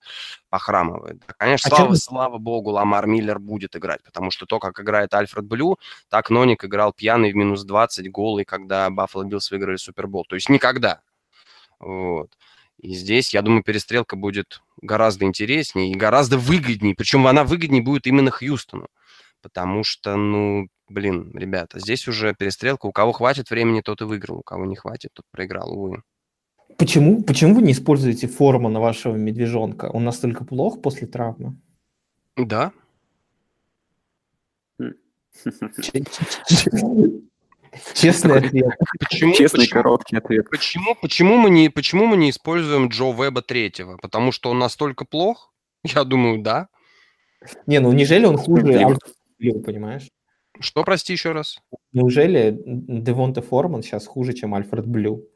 [0.50, 1.18] похрамывает.
[1.26, 4.78] Да, Конечно, А слава, чё- слава богу, Ламар Миллер будет играть, потому что то, как
[4.80, 5.78] играет Альфред Блю,
[6.10, 10.24] так Ноник играл пьяный в минус 20 голый, когда Баффало Биллс выиграли Супербол.
[10.28, 11.00] То есть никогда.
[11.80, 12.30] Вот.
[12.78, 16.94] И здесь, я думаю, перестрелка будет гораздо интереснее и гораздо выгоднее.
[16.94, 18.88] Причем она выгоднее будет именно Хьюстону.
[19.46, 22.86] Потому что, ну, блин, ребята, здесь уже перестрелка.
[22.86, 24.38] У кого хватит времени, тот и выиграл.
[24.38, 26.02] У кого не хватит, тот проиграл, увы.
[26.78, 29.86] Почему, почему вы не используете форму на вашего медвежонка?
[29.86, 31.56] Он настолько плох после травмы?
[32.36, 32.72] Да,
[37.94, 38.70] Честный ответ.
[38.98, 40.50] Почему, Честный почему, короткий ответ.
[40.50, 43.98] почему, почему, мы не, почему мы не используем Джо Веба третьего?
[43.98, 45.52] Потому что он настолько плох?
[45.84, 46.68] Я думаю, да.
[47.66, 48.96] Не, ну неужели он хуже
[49.38, 50.08] Блю, понимаешь?
[50.60, 51.58] Что, прости еще раз?
[51.92, 55.28] Неужели Девонте Форман сейчас хуже, чем Альфред Блю?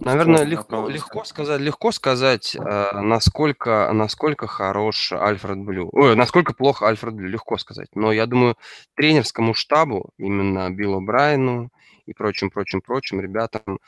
[0.00, 5.90] Наверное, легко, легко сказать, легко сказать, э, насколько, насколько хорош Альфред Блю.
[5.92, 7.88] Ой, насколько плохо Альфред Блю, легко сказать.
[7.94, 8.56] Но я думаю,
[8.94, 11.70] тренерскому штабу, именно Биллу Брайану
[12.06, 13.78] и прочим, прочим, прочим ребятам,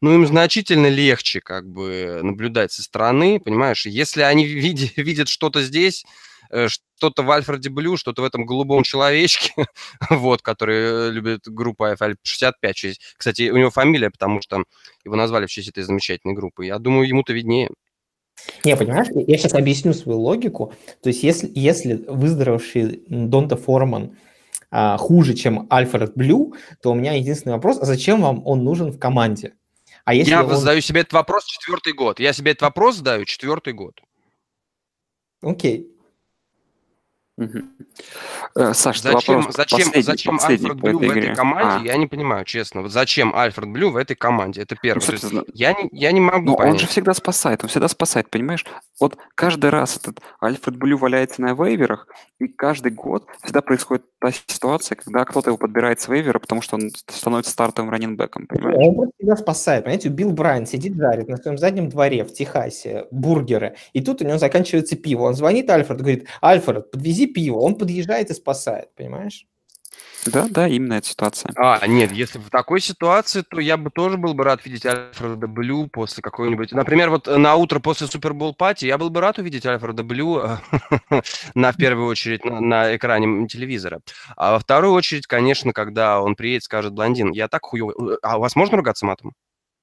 [0.00, 3.86] ну, им значительно легче как бы наблюдать со стороны, понимаешь?
[3.86, 6.04] Если они види- видят что-то здесь,
[6.50, 9.52] э, что-то в Альфреде Блю, что-то в этом голубом человечке,
[10.10, 12.76] вот, который э, любит группа AFL 65.
[12.76, 14.62] честь- Кстати, у него фамилия, потому что
[15.04, 16.66] его назвали в честь этой замечательной группы.
[16.66, 17.70] Я думаю, ему-то виднее.
[18.64, 20.72] Не, понимаешь, я сейчас объясню свою логику.
[21.02, 24.16] То есть если, если выздоровевший Донта Форман
[24.78, 28.92] а, хуже, чем Альфред Блю, то у меня единственный вопрос, а зачем вам он нужен
[28.92, 29.54] в команде?
[30.04, 32.20] А если Я он- задаю себе этот вопрос четвертый год.
[32.20, 34.02] Я себе этот вопрос задаю четвертый год.
[35.40, 35.95] Окей.
[37.38, 41.34] Э, Саш, Зачем, вопрос зачем, последний, зачем последний Альфред Блю в этой игре.
[41.34, 42.80] команде, А, я не понимаю, честно.
[42.80, 44.62] Вот зачем Альфред Блю в этой команде?
[44.62, 45.00] Это ну, первое.
[45.02, 46.80] Есть собственно, я, не, я не могу Но он понять.
[46.80, 48.64] же всегда спасает, он всегда спасает, понимаешь?
[48.98, 54.32] Вот каждый раз этот Альфред Блю валяется на вейверах, и каждый год всегда происходит та
[54.32, 58.78] ситуация, когда кто-то его подбирает с вейвера, потому что он становится стартовым раннинбеком, понимаешь?
[58.78, 59.84] Он просто тебя спасает.
[59.84, 64.24] Понимаете, Билл Брайан сидит, жарит на своем заднем дворе в Техасе бургеры, и тут у
[64.24, 65.24] него заканчивается пиво.
[65.24, 67.58] Он звонит Альфреду, говорит, Альфред, подвези пиво.
[67.58, 69.46] Он подъезжает и спасает, понимаешь?
[70.26, 71.52] Да, да, именно эта ситуация.
[71.56, 75.46] А, нет, если в такой ситуации, то я бы тоже был бы рад видеть Альфреда
[75.46, 76.72] Блю после какой-нибудь...
[76.72, 80.42] Например, вот на утро после Супербол пати я был бы рад увидеть Альфреда Блю
[81.54, 84.00] на, в первую очередь, на, на экране телевизора.
[84.36, 88.18] А во вторую очередь, конечно, когда он приедет, скажет блондин, я так хуёво...
[88.22, 89.32] А у вас можно ругаться матом?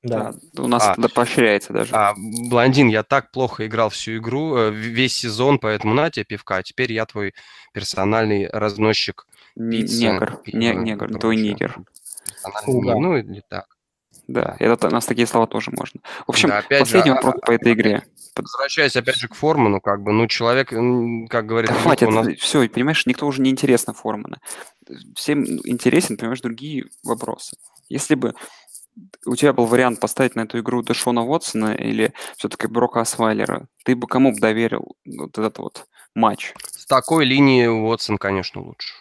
[0.03, 0.33] Да.
[0.57, 0.93] А, у нас А.
[0.97, 1.95] это поощряется даже.
[1.95, 6.57] А, блондин, я так плохо играл всю игру, э, весь сезон, поэтому на тебе пивка,
[6.57, 7.33] а теперь я твой
[7.73, 11.43] персональный разносчик пиццы, негр, не, и негр, твой прочее.
[11.53, 11.75] негр.
[12.25, 12.93] Персональный Слуга.
[12.95, 13.65] не- Ну, или так.
[14.27, 15.99] Да, это, у нас такие слова тоже можно.
[16.25, 18.03] В общем, Да, опять же, последний а- вопрос по этой игре.
[18.35, 22.27] Возвращаясь опять же к Форману, как бы, ну, человек, как говорит, Да хватит, у нас
[22.39, 24.39] все, понимаешь, никто уже не интересно Формана.
[25.15, 27.57] Всем интересен, понимаешь, другие вопросы.
[27.89, 28.33] Если бы
[29.25, 33.95] у тебя был вариант поставить на эту игру Дэшона Уотсона или все-таки Брока Асвайлера, ты
[33.95, 36.53] бы кому бы доверил вот этот вот матч?
[36.65, 38.93] с такой линии Уотсон, конечно, лучше.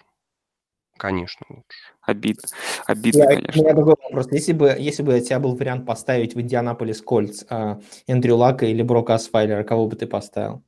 [0.99, 1.79] Конечно, лучше.
[2.03, 2.49] Обидно.
[2.87, 3.61] Обидно, Я- У конечно.
[3.61, 4.29] меня другой вопрос.
[4.31, 8.67] Если бы, если бы у тебя был вариант поставить в Индианаполис Кольц а, Эндрю Лака
[8.67, 10.63] или Брока Асфайлера, кого бы ты поставил?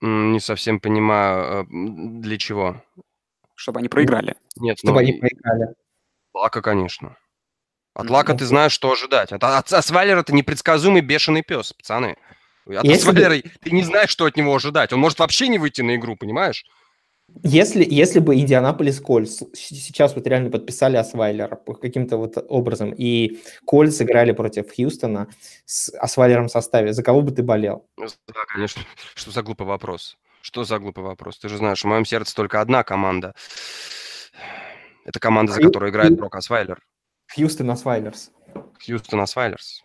[0.00, 2.82] Не совсем понимаю, э, м, для чего.
[3.54, 4.34] Чтобы они проиграли.
[4.56, 5.74] Нет, Чтобы ну, они проиграли.
[6.34, 7.16] Лака, конечно.
[7.94, 9.32] От Ну, Лака ну, ты знаешь, что ожидать.
[9.32, 12.16] От, от Асвайлера это непредсказуемый бешеный пес, пацаны.
[12.66, 14.92] От Если Асвайлера ты не знаешь, что от него ожидать.
[14.92, 16.64] Он может вообще не выйти на игру, понимаешь?
[17.42, 24.00] Если, если бы Индианаполис Кольц сейчас вот реально подписали Асвайлера каким-то вот образом, и Кольц
[24.00, 25.28] играли против Хьюстона
[25.64, 27.86] с Асвайлером в составе, за кого бы ты болел?
[27.96, 28.82] Да, конечно.
[29.14, 30.16] Что за глупый вопрос?
[30.42, 31.38] Что за глупый вопрос?
[31.38, 33.34] Ты же знаешь, в моем сердце только одна команда.
[35.04, 36.80] Это команда, за которую играет Брок Асвайлер.
[37.34, 38.30] Хьюстон Асвайлерс.
[38.84, 39.82] Хьюстон Асвайлерс.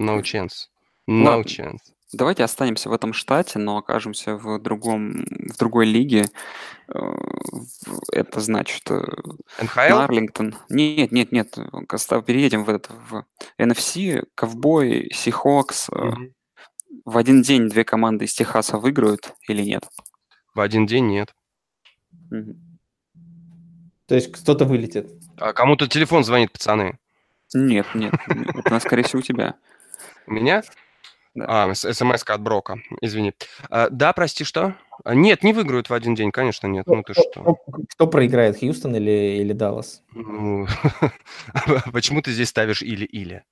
[0.00, 0.68] No chance.
[1.08, 1.42] No Ладно.
[1.44, 1.78] chance.
[2.12, 6.26] Давайте останемся в этом штате, но окажемся в другом, в другой лиге.
[6.88, 7.00] Э,
[8.12, 9.00] Это значит э,
[9.62, 9.80] НХЛ?
[9.96, 10.54] Арлингтон.
[10.68, 11.54] Нет, нет, нет.
[11.54, 13.24] Переедем в этот в
[13.58, 14.24] NFC.
[14.34, 15.88] Ковбой, Сихокс.
[15.90, 16.34] Мгм.
[17.06, 19.88] В один день две команды из Техаса выиграют или нет?
[20.54, 21.34] В один день нет.
[22.30, 22.71] Мгм.
[24.12, 25.10] То есть кто-то вылетит.
[25.38, 26.98] А кому-то телефон звонит, пацаны.
[27.54, 28.12] Нет, нет.
[28.28, 29.54] Это, на- скорее всего, у тебя.
[30.26, 30.62] У меня?
[31.34, 31.70] Да.
[31.70, 33.32] А, смс от Брока, извини.
[33.70, 34.74] А, да, прости, что?
[35.02, 36.86] А, Нет, не выиграют в один день, конечно, нет.
[36.86, 37.56] Ну ты Кто, что?
[37.88, 40.02] кто- проиграет, Хьюстон или, или Даллас?
[40.12, 40.66] Ну,
[41.94, 43.44] Почему ты здесь ставишь или-или?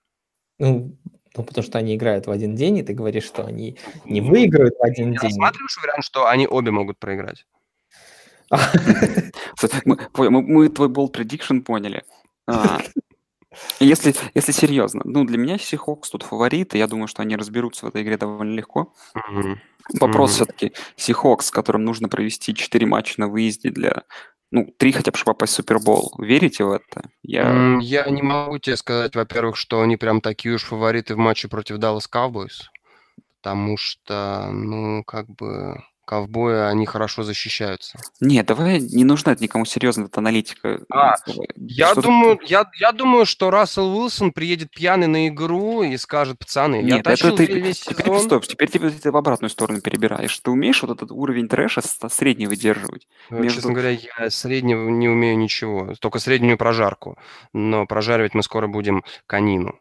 [0.59, 0.95] Ну,
[1.35, 4.75] ну, потому что они играют в один день, и ты говоришь, что они не выиграют
[4.79, 5.31] в один Ты день.
[5.31, 7.47] рассматриваешь вариант, что они обе могут проиграть?
[9.85, 12.03] Мы, ой, мы- мы твой bold prediction поняли.
[12.47, 12.81] А,
[13.81, 16.79] Если, если серьезно, ну, для меня Сихокс тут фавориты.
[16.79, 18.95] Я думаю, что они разберутся в этой игре довольно легко.
[19.15, 19.61] Мгм.
[19.99, 24.05] Вопрос все-таки Сихокс, которым нужно провести 4 матча на выезде для,
[24.53, 26.15] ну, 3 хотя бы, чтобы попасть в Супербол.
[26.19, 27.11] Верите в это?
[27.23, 27.79] Я...
[27.81, 31.79] Я не могу тебе сказать, во-первых, что они прям такие уж фавориты в матче против
[31.79, 32.69] Dallas Cowboys,
[33.43, 37.97] потому что, ну, как бы, ковбои, они хорошо защищаются.
[38.21, 40.81] Нет, давай, не нужна это никому серьезно эта аналитика.
[40.91, 41.47] А, Давай.
[41.57, 46.77] Я думаю, я, я думаю, что Рассел Уилсон приедет пьяный на игру и скажет, пацаны,
[46.77, 48.21] я Нет, это тащил ты, весь теперь сезон.
[48.21, 50.37] стоп, теперь ты, ты в обратную сторону перебираешь.
[50.41, 53.07] Ты умеешь вот этот уровень трэша средний выдерживать?
[53.31, 57.17] Э, между- Честно говоря, я среднего не умею ничего, только среднюю прожарку.
[57.53, 59.79] Но прожаривать мы скоро будем конину.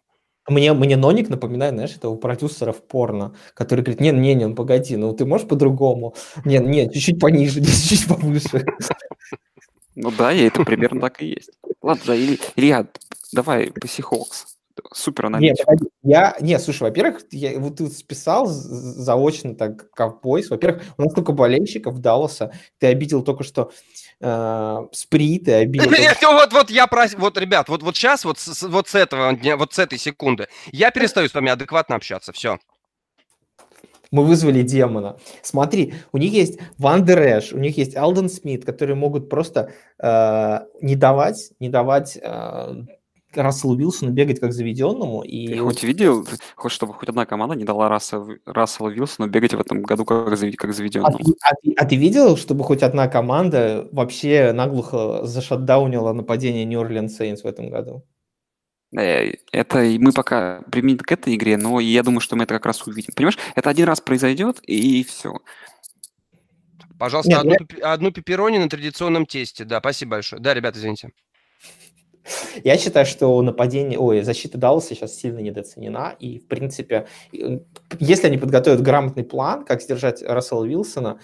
[0.49, 4.55] Мне, мне Ноник напоминает, знаешь, этого продюсера в порно, который говорит, не, не, не, ну
[4.55, 6.15] погоди, ну ты можешь по-другому?
[6.45, 8.65] Не, не, чуть-чуть пониже, чуть-чуть повыше.
[9.95, 11.51] Ну да, это примерно так и есть.
[11.81, 12.15] Ладно,
[12.55, 12.88] Илья,
[13.31, 14.59] давай по Сихокс.
[14.93, 15.65] Супер аналитик.
[15.65, 20.49] погоди, я, не, слушай, во-первых, я, вот ты списал заочно так ковбойс.
[20.49, 22.53] Во-первых, у нас только болельщиков Далласа.
[22.77, 23.71] Ты обидел только что
[24.21, 25.84] э, Спри, ты обидел...
[25.89, 27.13] только Нет, ну вот, вот я прос...
[27.15, 30.47] Вот, ребят, вот, вот сейчас, вот с, вот с этого дня, вот с этой секунды,
[30.71, 32.32] я перестаю с вами адекватно общаться.
[32.32, 32.60] Все.
[34.12, 35.17] Мы вызвали демона.
[35.43, 39.71] Смотри, у них есть Ван Дер Эш, у них есть Алден Смит, которые могут просто
[40.01, 42.73] э, не давать, не давать э,
[43.34, 45.22] Расселу Вилсону бегать как заведенному.
[45.22, 49.54] И Ты хоть видел, хоть чтобы хоть одна команда не дала Расса, Рассела Вилсону бегать
[49.54, 50.36] в этом году как, как
[50.70, 51.18] А заведенному?
[51.18, 56.82] ты, а ты- а ты видел, чтобы хоть одна команда вообще наглухо зашатдаунила нападение New
[56.82, 58.04] Orleans Saints в этом году?
[58.98, 62.56] Э, Это и мы пока применим к этой игре, но я думаю, что мы это
[62.56, 63.13] как раз увидим.
[63.15, 65.34] Понимаешь, это один раз произойдет, и все.
[66.98, 69.63] Пожалуйста, Нет, одну, я- одну пепперони на традиционном тесте.
[69.63, 70.42] Да, спасибо большое.
[70.42, 71.12] Да, ребят, извините.
[72.63, 77.08] Я считаю, что нападение, ой, защита Далласа сейчас сильно недооценена, и, в принципе,
[78.00, 81.20] если они подготовят грамотный план, как сдержать Рассела Вилсона,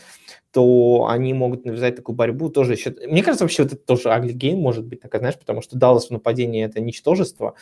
[0.52, 2.96] то они могут навязать такую борьбу тоже еще.
[3.08, 6.08] Мне кажется, вообще вот это тоже ugly game может быть такая, знаешь, потому что Даллас
[6.08, 7.56] в нападении это ничтожество,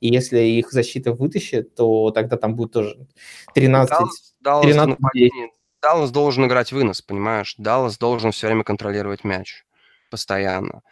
[0.00, 3.06] и если их защита вытащит, то тогда там будет тоже
[3.54, 3.90] 13...
[3.90, 7.54] Даллас, Даллас 13 нападении, Даллас должен играть вынос, понимаешь?
[7.56, 9.64] Даллас должен все время контролировать мяч
[10.10, 10.82] постоянно.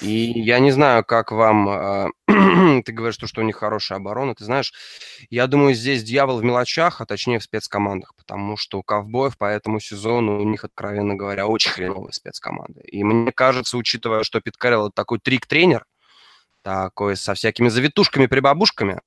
[0.00, 1.68] И я не знаю, как вам...
[1.68, 2.08] Э,
[2.82, 4.34] ты говоришь, что, что у них хорошая оборона.
[4.34, 4.72] Ты знаешь,
[5.28, 9.46] я думаю, здесь дьявол в мелочах, а точнее в спецкомандах, потому что у ковбоев по
[9.46, 12.80] этому сезону у них, откровенно говоря, очень хреновые спецкоманды.
[12.82, 15.84] И мне кажется, учитывая, что Пит Карелл такой трик-тренер,
[16.62, 19.00] такой со всякими завитушками-прибабушками,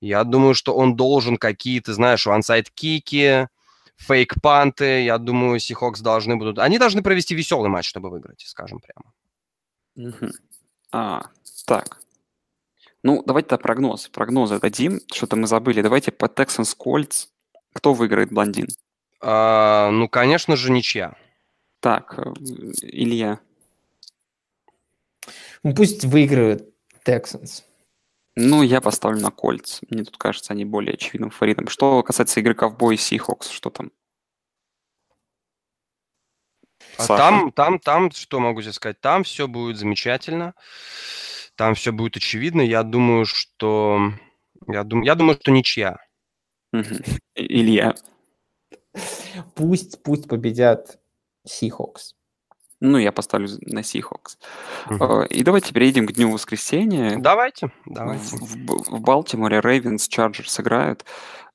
[0.00, 3.46] я думаю, что он должен какие-то, знаешь, onside kick и,
[3.96, 5.04] fake punt ы.
[5.04, 6.58] Я думаю, Сихокс должны будут...
[6.58, 9.12] Они должны провести веселый матч, чтобы выиграть, скажем прямо.
[10.10, 10.32] Угу.
[10.92, 11.26] А,
[11.66, 12.00] так.
[13.02, 14.08] Ну, давайте-то прогноз.
[14.08, 15.00] Прогнозы дадим.
[15.12, 15.82] Что-то мы забыли.
[15.82, 17.28] Давайте по Texans Colts.
[17.72, 18.68] Кто выиграет, блондин?
[19.20, 21.14] А, ну, конечно же, ничья.
[21.80, 22.32] Так, э,
[22.82, 23.38] Илья.
[25.62, 26.68] Ну, пусть выиграют
[27.04, 27.62] Texans.
[28.36, 29.80] Ну, я поставлю на Кольц.
[29.88, 31.68] Мне тут кажется, они более очевидным фаворитом.
[31.68, 33.90] Что касается игры Ковбой и Сихокс, что там?
[36.98, 39.00] А там, там, там, что могу тебе сказать?
[39.00, 40.54] Там все будет замечательно.
[41.54, 42.60] Там все будет очевидно.
[42.60, 44.12] Я думаю, что...
[44.66, 45.02] Я, дум...
[45.02, 45.98] я думаю, что ничья.
[47.34, 47.94] Илья.
[49.54, 50.98] Пусть, пусть победят
[51.46, 52.15] Сихокс.
[52.80, 54.36] Ну, я поставлю на Seahawks.
[54.90, 55.22] Угу.
[55.30, 57.16] И давайте перейдем к дню воскресенья.
[57.18, 58.22] Давайте, давайте.
[58.24, 61.04] В, в, в Балтиморе Рейвенс, Чарджерс сыграют.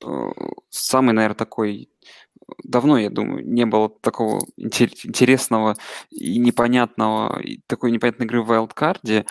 [0.03, 0.31] Э,
[0.69, 1.89] самый, наверное, такой...
[2.63, 5.77] Давно, я думаю, не было такого интересного
[6.09, 9.25] и непонятного, и такой непонятной игры в Wildcard.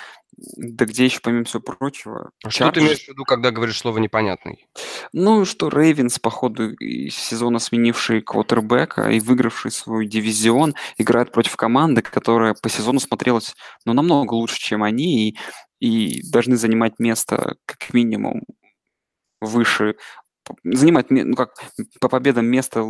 [0.56, 2.30] Да где еще, помимо всего прочего...
[2.44, 4.66] А что ты имеешь в виду, когда говоришь слово «непонятный»?
[5.12, 6.74] Ну, что Рейвенс, по ходу
[7.10, 13.92] сезона сменивший квотербека и выигравший свой дивизион, играет против команды, которая по сезону смотрелась ну,
[13.92, 15.38] намного лучше, чем они, и,
[15.80, 18.42] и должны занимать место как минимум
[19.40, 19.96] выше
[20.64, 21.50] занимать, ну как,
[22.00, 22.82] по победам место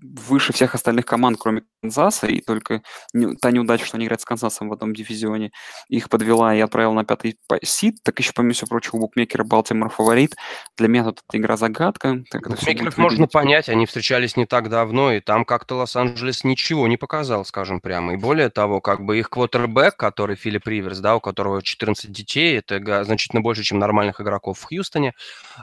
[0.00, 2.82] выше всех остальных команд, кроме Канзаса, и только
[3.12, 5.52] не, та неудача, что они играют с Канзасом в одном дивизионе,
[5.88, 10.34] их подвела и отправила на пятый сид, так еще, помимо всего прочего, букмекера Балтимор фаворит.
[10.76, 12.22] Для меня тут эта игра загадка.
[12.30, 16.96] Так Букмекеров можно понять, они встречались не так давно, и там как-то Лос-Анджелес ничего не
[16.96, 18.14] показал, скажем прямо.
[18.14, 22.58] И более того, как бы их квотербек, который Филипп Риверс, да, у которого 14 детей,
[22.58, 25.14] это значительно больше, чем нормальных игроков в Хьюстоне,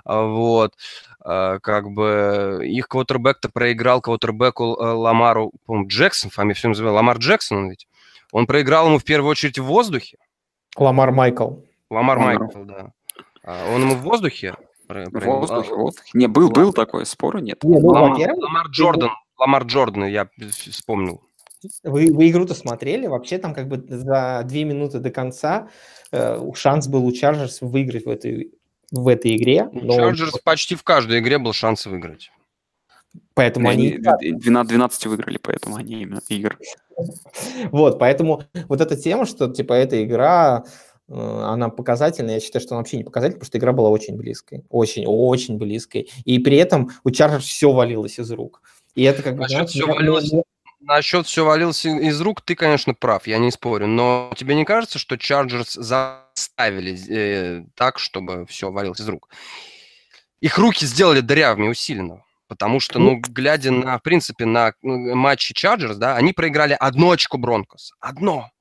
[0.06, 0.74] а, вот,
[1.24, 7.58] как бы их квотербек-то проиграл квотербеку э, Ламару, по-моему, Джексон, фамилия все называю, Ламар Джексон
[7.60, 7.88] он ведь.
[8.32, 10.18] Он проиграл ему в первую очередь в воздухе.
[10.76, 11.56] Ламар Майкл.
[11.90, 12.92] Ламар Майкл, да.
[13.44, 14.56] А он ему в воздухе
[14.88, 16.12] в воздухе, в воздухе.
[16.14, 17.64] Не, был, был такой, спора нет.
[17.64, 21.22] Не, ну, Ламар, Ламар Джордан, Ламар Джордан, я вспомнил.
[21.84, 23.08] Вы, вы игру-то смотрели?
[23.08, 25.70] Вообще там как бы за две минуты до конца
[26.12, 28.52] э, шанс был у Чарджерс выиграть в этой
[28.93, 29.67] в этой игре.
[29.73, 30.12] Но...
[30.12, 32.32] Chargers почти в каждой игре был шанс выиграть.
[33.34, 33.97] Поэтому они...
[33.97, 36.58] 12, 12 выиграли, поэтому они именно игр.
[37.71, 40.63] Вот, поэтому вот эта тема, что типа эта игра,
[41.10, 44.15] э, она показательная, я считаю, что она вообще не показательная, потому что игра была очень
[44.15, 46.12] близкой, очень-очень близкой.
[46.25, 48.62] И при этом у Чарджерс все валилось из рук.
[48.93, 49.47] И это как бы...
[49.47, 50.32] Все валилось,
[50.84, 53.88] насчет все валилось из рук, ты, конечно, прав, я не спорю.
[53.88, 59.30] Но тебе не кажется, что Чарджерс заставили э, так, чтобы все валилось из рук?
[60.41, 62.24] Их руки сделали дырявыми усиленно.
[62.48, 67.38] Потому что, ну, глядя на, в принципе, на матчи Чарджерс, да, они проиграли одно очко
[67.38, 67.93] Бронкос.
[68.00, 68.52] Одно.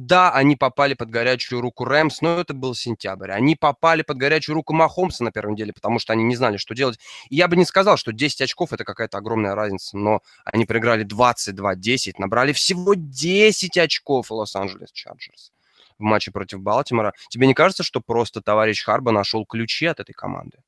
[0.00, 3.32] Да, они попали под горячую руку Рэмс, но это был сентябрь.
[3.32, 6.72] Они попали под горячую руку Махомса на первом деле, потому что они не знали, что
[6.72, 7.00] делать.
[7.30, 11.04] И я бы не сказал, что 10 очков– это какая-то огромная разница, но они проиграли
[11.04, 15.50] 22-10, набрали всего 10 очков Лос-Анджелес Чарджерс
[15.98, 17.12] в матче против Балтимора.
[17.28, 20.58] Тебе не кажется, что просто товарищ Харба нашел ключи от этой команды?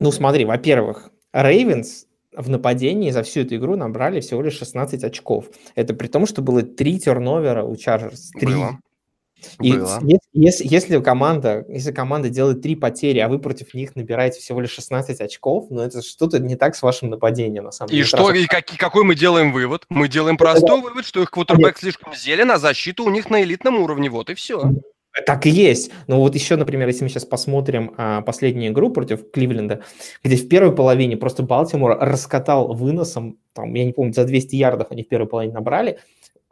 [0.00, 5.46] Ну, смотри, во-первых, Рейвенс в нападении за всю эту игру набрали всего лишь 16 очков.
[5.74, 8.30] Это при том, что было три терновера у Чарджерс.
[8.30, 8.54] Три.
[8.54, 8.78] Было.
[9.60, 10.00] И Было.
[10.32, 14.70] Если, если, команда, если команда делает три потери, а вы против них набираете всего лишь
[14.70, 18.02] 16 очков, ну это что-то не так с вашим нападением, на самом деле.
[18.02, 19.84] И что, и как, какой мы делаем вывод?
[19.88, 20.88] Мы делаем простой да.
[20.88, 24.34] вывод, что их квотербек слишком зелен, а защита у них на элитном уровне, вот и
[24.34, 24.70] все.
[25.26, 25.90] Так и есть.
[26.06, 29.82] Но вот еще, например, если мы сейчас посмотрим а, последнюю игру против Кливленда,
[30.24, 34.86] где в первой половине просто Балтимор раскатал выносом, там, я не помню, за 200 ярдов
[34.90, 35.98] они в первой половине набрали,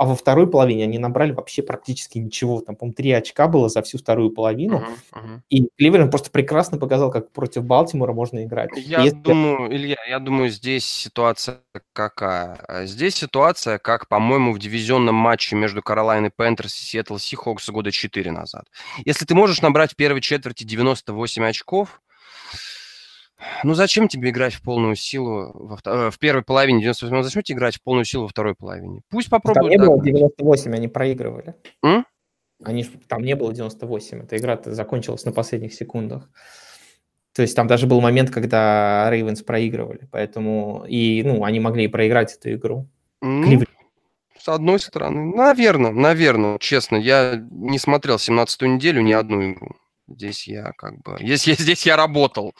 [0.01, 2.63] а во второй половине они набрали вообще практически ничего.
[2.63, 4.79] Там, по-моему, три очка было за всю вторую половину.
[4.79, 5.43] Мгм, мгм.
[5.51, 8.71] И Кливленд просто прекрасно показал, как против Балтимора можно играть.
[8.77, 11.59] Я Если- думаю, Илья, я думаю, здесь ситуация
[11.93, 12.87] какая?
[12.87, 18.33] Здесь ситуация, как, по-моему, в дивизионном матче между Каролайной Пентерс и Сиэтл Сихокс года 4
[18.33, 18.65] назад.
[19.05, 22.01] Если ты можешь набрать в первой четверти 98 очков,
[23.65, 27.15] ну зачем тебе играть в полную силу во вто- э, в первой половине 98?
[27.17, 29.01] Ну, Зачем тебе играть в полную силу во второй половине?
[29.11, 29.87] Пусть Там попробуют не так.
[29.87, 31.55] было 98, они проигрывали.
[31.83, 32.05] М?
[32.63, 36.29] Они ж, там не было 98, эта игра закончилась на последних секундах.
[37.33, 41.89] То есть там даже был момент, когда Рейвенс проигрывали, поэтому и ну они могли и
[41.89, 42.89] проиграть эту игру.
[43.23, 43.69] Ну, Кливленд.
[44.39, 49.77] с одной стороны, наверное, наверное, честно, я не смотрел 17-ю неделю ни одну игру.
[50.11, 51.17] Здесь я как бы...
[51.21, 52.55] Здесь, я- здесь я работал.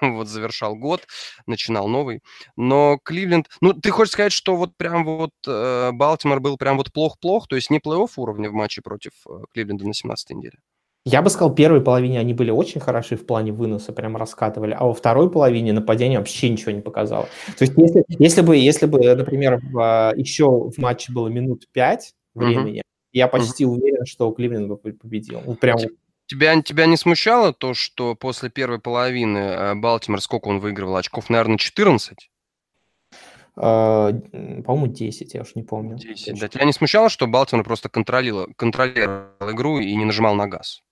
[0.00, 1.06] вот завершал год,
[1.46, 2.20] начинал новый.
[2.56, 3.48] Но Кливленд...
[3.60, 7.56] Ну, ты хочешь сказать, что вот прям вот э, Балтимор был прям вот плох-плох, то
[7.56, 10.58] есть не плей-офф уровня в матче против э, Кливленда на 17-й неделе?
[11.04, 14.84] Я бы сказал, первой половине они были очень хороши в плане выноса, прям раскатывали, а
[14.84, 17.28] во второй половине нападение вообще ничего не показало.
[17.56, 21.66] То есть если, если бы, если бы, например, в, а, еще в матче было минут
[21.72, 22.46] 5 Мгм.
[22.46, 25.40] времени, я почти уверен, что Кливленд бы победил.
[25.46, 25.78] Вот прям
[26.28, 30.96] Тебя, тебя не смущало то, что после первой половины э, Балтимор, сколько он выигрывал?
[30.96, 32.30] Очков, наверное, 14?
[33.56, 35.96] А, по-моему, 10, я уж не помню.
[35.96, 36.26] 10.
[36.26, 36.40] точно.
[36.40, 40.82] Да, тебя не смущало, что Балтимор просто контролировал, контролировал игру и не нажимал на газ?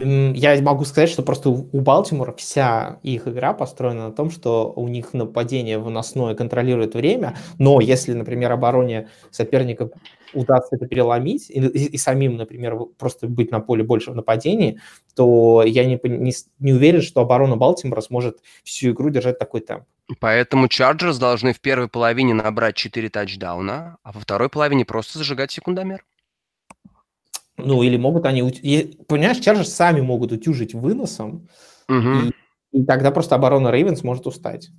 [0.00, 4.88] Я могу сказать, что просто у Балтимора вся их игра построена на том, что у
[4.88, 9.90] них нападение выносное контролирует время, но если, например, обороне соперника
[10.32, 14.80] удастся это переломить и, и- самим, например, просто быть на поле больше в нападении,
[15.14, 19.84] то я не, не, не уверен, что оборона Балтимора сможет всю игру держать такой темп.
[20.20, 25.52] Поэтому Чарджерс должны в первой половине набрать 4 тачдауна, а во второй половине просто зажигать
[25.52, 26.04] секундомер.
[27.56, 28.42] Ну, или могут они...
[29.06, 31.48] Понимаешь, Чарджерс сами могут утюжить выносом,
[31.88, 32.32] Мгм.
[32.72, 34.70] и, и тогда просто оборона Рейвенс может устать.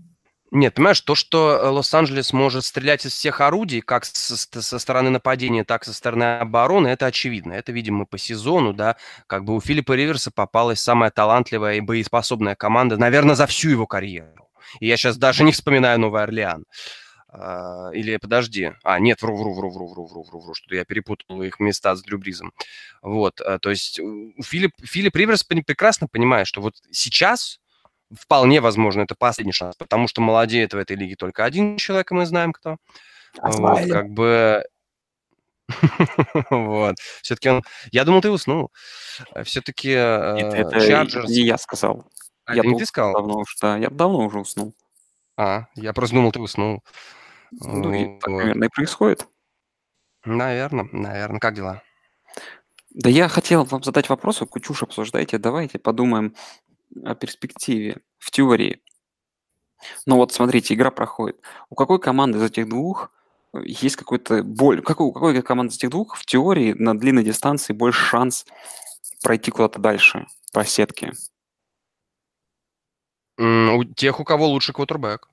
[0.52, 5.10] Нет, понимаешь, то, что э, Лос-Анджелес может стрелять из всех орудий, как со, со стороны
[5.10, 7.54] нападения, так и со стороны обороны, это очевидно.
[7.54, 8.96] Это, видимо, по сезону, да,
[9.28, 13.88] как бы у Филиппа Риверса попалась самая талантливая и боеспособная команда, наверное, за всю его
[13.88, 14.48] карьеру.
[14.80, 16.64] И я сейчас даже не вспоминаю Новый Орлеан.
[16.64, 16.66] А,
[17.94, 18.72] Или подожди.
[18.84, 21.96] А, нет, вру, вру, вру, вру, вру, вру, вру, вру, что я перепутал их места
[21.96, 22.54] с Дрю Бризом.
[23.02, 24.00] Вот, а, то есть
[24.42, 27.60] Филипп, Филипп Риверс прекрасно понимает, что вот сейчас
[28.14, 32.16] вполне возможно это последний шанс, потому что молодеет в этой лиге только один человек, и
[32.16, 32.78] мы знаем кто.
[33.42, 33.94] Вот, Осмайлер.
[33.94, 34.64] как бы...
[36.52, 36.96] Вот.
[37.22, 37.64] Все-таки он...
[37.92, 38.72] Я думал, ты уснул.
[39.44, 42.08] Все-таки Это, не я сказал.
[42.46, 43.14] А, я не ты сказал?
[43.14, 44.76] Давно да, я давно уже уснул.
[45.38, 46.84] А, я просто думал, ты уснул.
[47.62, 49.28] Ну, и так примерно и происходит.
[50.26, 51.40] Наверное, наверное.
[51.40, 51.82] Как дела?
[52.90, 56.34] Да я хотел вам задать вопрос, вы чушь обсуждаете, давайте подумаем
[57.04, 58.82] о перспективе, в теории.
[60.06, 61.42] Ну вот смотрите, игра проходит.
[61.70, 63.12] У какой команды из этих двух
[63.54, 64.82] э, есть какой-то боль?
[64.82, 68.46] Какой, у какой команды из этих двух в теории на длинной дистанции больше шанс
[69.22, 71.12] пройти куда-то дальше по сетке?
[73.38, 75.30] У тех, у кого лучше квотербек.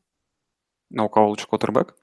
[0.97, 1.95] А у кого лучше квотербек?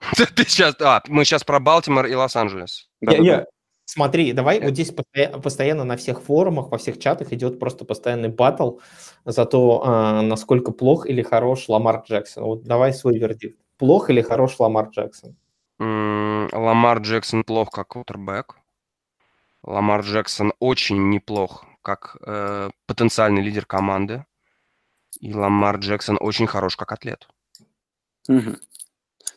[0.34, 0.74] Ты сейчас...
[0.80, 2.88] А, мы сейчас про Балтимор и Лос-Анджелес.
[3.00, 3.24] Я- Да-да-да.
[3.24, 3.46] я-
[3.84, 4.64] Смотри, давай Э.
[4.64, 8.78] вот здесь постоя- постоянно на всех форумах, во всех чатах идет просто постоянный батл
[9.24, 12.44] за то, а, насколько плох или хорош Ламар Джексон.
[12.44, 13.58] Вот давай свой вердикт.
[13.78, 15.36] Плох или хорош Ламар Джексон?
[15.80, 18.56] М, Ламар Джексон плох как квотербек.
[19.62, 24.26] Ламар Джексон очень неплох как э, потенциальный лидер команды.
[25.20, 27.26] И Ламар Джексон очень хорош как атлет.
[28.28, 28.58] Мгм.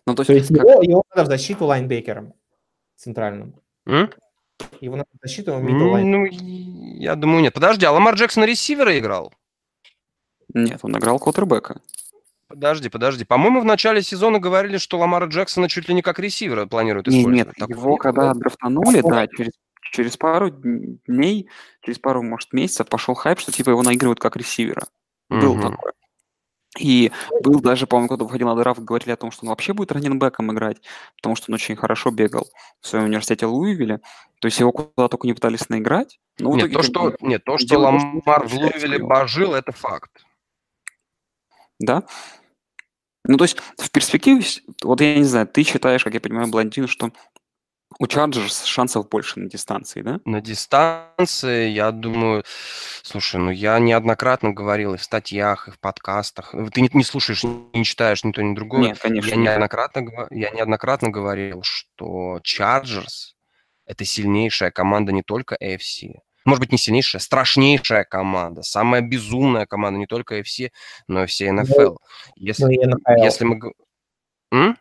[0.07, 2.33] Ну, то То есть, есть как- его, его надо в защиту лайнбекером
[2.95, 3.55] центральным.
[3.85, 4.09] М?
[4.79, 7.53] Его надо в защиту Ну, я думаю, нет.
[7.53, 9.33] Подожди, а Ламар Джексон ресивера играл?
[10.53, 11.79] нет, он играл квотербека.
[12.47, 13.23] Подожди, подожди.
[13.23, 17.35] По-моему, в начале сезона говорили, что Ламара Джексона чуть ли не как ресивера планируют использовать.
[17.35, 19.51] нет, Такого его когда драфтанули, да, через,
[19.93, 21.47] через пару дней,
[21.81, 24.83] через пару, может, месяцев пошел хайп, что типа его наигрывают как ресивера.
[25.29, 25.77] Был Мгм.
[26.79, 27.11] И
[27.43, 30.53] был даже, по-моему, когда выходил на драфт, говорили о том, что он вообще будет раненбеком
[30.53, 30.77] играть,
[31.17, 32.47] потому что он очень хорошо бегал
[32.79, 33.99] в своем университете Луивиле.
[34.39, 36.19] То есть его куда только не пытались наиграть.
[36.39, 40.11] Но Нет, итоге то, что, нет, то, что Ламар в Луивиле божил, это факт.
[41.79, 42.03] Да?
[43.25, 44.43] Ну, то есть в перспективе,
[44.83, 47.11] вот я не знаю, ты считаешь, как я понимаю, блондин, что
[47.99, 50.19] у Chargers шансов больше на дистанции, да?
[50.25, 52.43] На дистанции, я думаю,
[53.03, 56.53] слушай, ну я неоднократно говорил и в статьях, и в подкастах.
[56.73, 58.81] Ты не, не слушаешь, не читаешь ни то, ни другое.
[58.81, 59.29] Нет, конечно.
[59.29, 63.33] Я неоднократно, я неоднократно говорил, что Chargers–
[63.85, 69.99] это сильнейшая команда не только AFC, может быть, не сильнейшая, страшнейшая команда, самая безумная команда
[69.99, 70.71] не только AFC,
[71.07, 71.79] но и всей НФЛ.
[71.79, 71.97] Ну,
[72.35, 73.23] если, ну и НХЛ.
[73.23, 73.73] если мы...
[74.51, 74.77] М?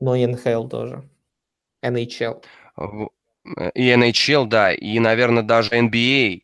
[0.00, 1.08] Но и НХЛ тоже.
[1.90, 2.42] NHL.
[2.76, 6.42] Э, И NHL, да, и, наверное, даже NBA,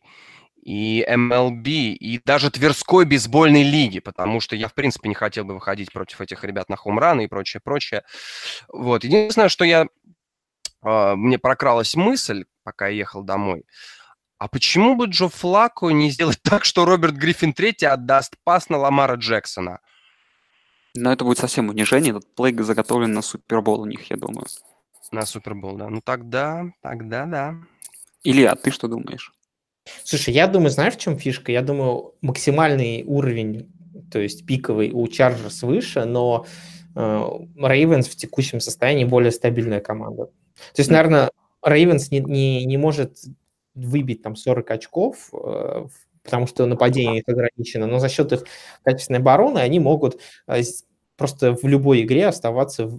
[0.65, 5.53] и MLB, и даже Тверской бейсбольной лиги, потому что я, в принципе, не хотел бы
[5.53, 8.03] выходить против этих ребят на хоумраны и прочее, прочее.
[8.67, 9.03] Вот.
[9.03, 9.87] Единственное, что я...
[10.81, 13.65] а, Мне прокралась мысль, пока я ехал домой,
[14.39, 18.77] а почему бы Джо Флако не сделать так, что Роберт Гриффин III отдаст пас на
[18.77, 19.79] Ламара Джексона?
[20.95, 22.11] Но это будет совсем унижение.
[22.11, 24.47] Этот плей заготовлен на Супербол у них, я думаю.
[25.11, 25.89] На Супербол, да.
[25.89, 27.55] Ну тогда, тогда да.
[28.23, 29.33] Илья, ты что думаешь?
[30.03, 31.51] Слушай, я думаю, знаешь, в чем фишка?
[31.51, 33.71] Я думаю, максимальный уровень,
[34.11, 36.45] то есть пиковый у Chargers выше, но
[36.95, 40.25] Рейвенс в текущем состоянии более стабильная команда.
[40.25, 41.29] То есть, наверное,
[41.61, 43.17] Рейвенс не, не, не может
[43.73, 45.87] выбить там 40 очков, э,
[46.23, 48.45] потому что нападение их ограничено, но за счет их
[48.83, 50.61] качественной обороны они могут э,
[51.17, 52.97] просто в любой игре оставаться,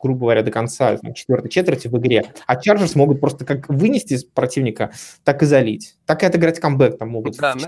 [0.00, 2.32] грубо говоря, до конца там, четвертой четверти в игре.
[2.46, 4.92] А Чарджерс могут просто как вынести противника,
[5.24, 5.96] так и залить.
[6.06, 7.36] Так и отыграть камбэк там могут.
[7.36, 7.66] Да, ну,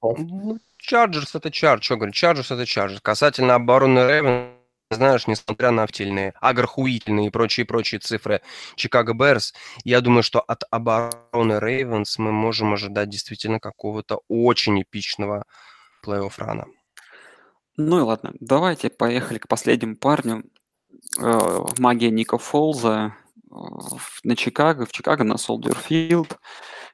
[0.00, 0.18] Вот.
[0.18, 3.00] Ну, Чарджерс это Чардж, что говорю, Чарджерс это Чарджерс.
[3.00, 4.50] Касательно обороны Рейвен,
[4.90, 8.42] знаешь, несмотря на втельные, агрохуительные и прочие-прочие цифры
[8.76, 15.44] Чикаго Берс, я думаю, что от обороны Рейвенс мы можем ожидать действительно какого-то очень эпичного
[16.04, 16.66] плей-офф рана.
[17.76, 20.44] Ну и ладно, давайте поехали к последнему парню.
[21.18, 23.14] Э, Магия Ника Фолза
[23.50, 23.54] э,
[24.24, 26.38] на Чикаго, в Чикаго на Солдерфилд.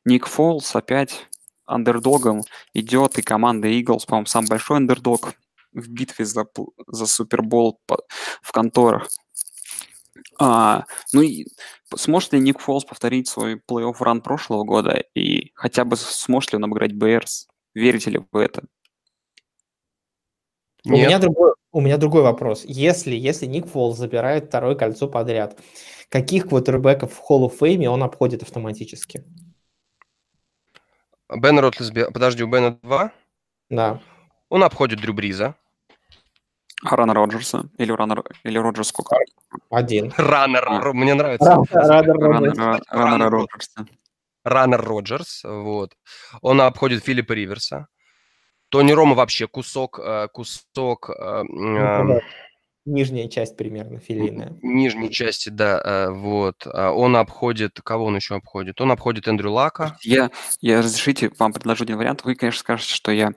[0.04, 1.26] Ник Фолз опять
[1.66, 2.42] андердогом
[2.74, 5.34] идет, и команда Eagles, по-моему, самый большой андердог
[5.72, 6.46] в битве за,
[6.86, 7.80] за Супербол
[8.42, 9.08] в конторах.
[10.38, 11.46] А, ну и
[11.94, 16.56] сможет ли Ник Фолз повторить свой плей-офф ран прошлого года, и хотя бы сможет ли
[16.56, 17.46] он обыграть Берс?
[17.74, 18.64] Верите ли вы в это?
[20.84, 22.64] У меня, Нет, другой, у меня другой вопрос.
[22.64, 25.58] Если, если Ник Фолл забирает второе кольцо подряд,
[26.08, 29.24] каких квотербеков в Hall of Fame он обходит автоматически?
[31.34, 33.12] Бен Ротлисбе, подожди, у Бена 2,
[33.70, 34.00] Да.
[34.48, 35.54] он обходит Дрю Бриза.
[36.82, 37.68] А Рана Роджерса?
[37.76, 39.14] Или, Рана, или Роджерс сколько?
[39.68, 40.12] Один.
[40.16, 40.92] Раннер, А.
[40.94, 41.44] Мне нравится.
[41.46, 42.58] Ран- Раннер Роджерс.
[42.88, 43.90] Раннер.
[44.44, 45.92] Раннер Роджерс, вот.
[46.40, 47.86] Он обходит Филиппа Риверса.
[48.70, 52.20] Тони Рома вообще кусок, э, кусок э, Ну, м, да.
[52.86, 54.56] Нижняя часть примерно филейная.
[54.62, 56.66] нижней части, да, э, вот.
[56.66, 58.80] А Он обходит, кого он еще обходит?
[58.80, 59.96] Он обходит Эндрю Лака.
[60.02, 62.24] Я, я разрешите вам предложу один вариант.
[62.24, 63.32] Вы, конечно, скажете, что я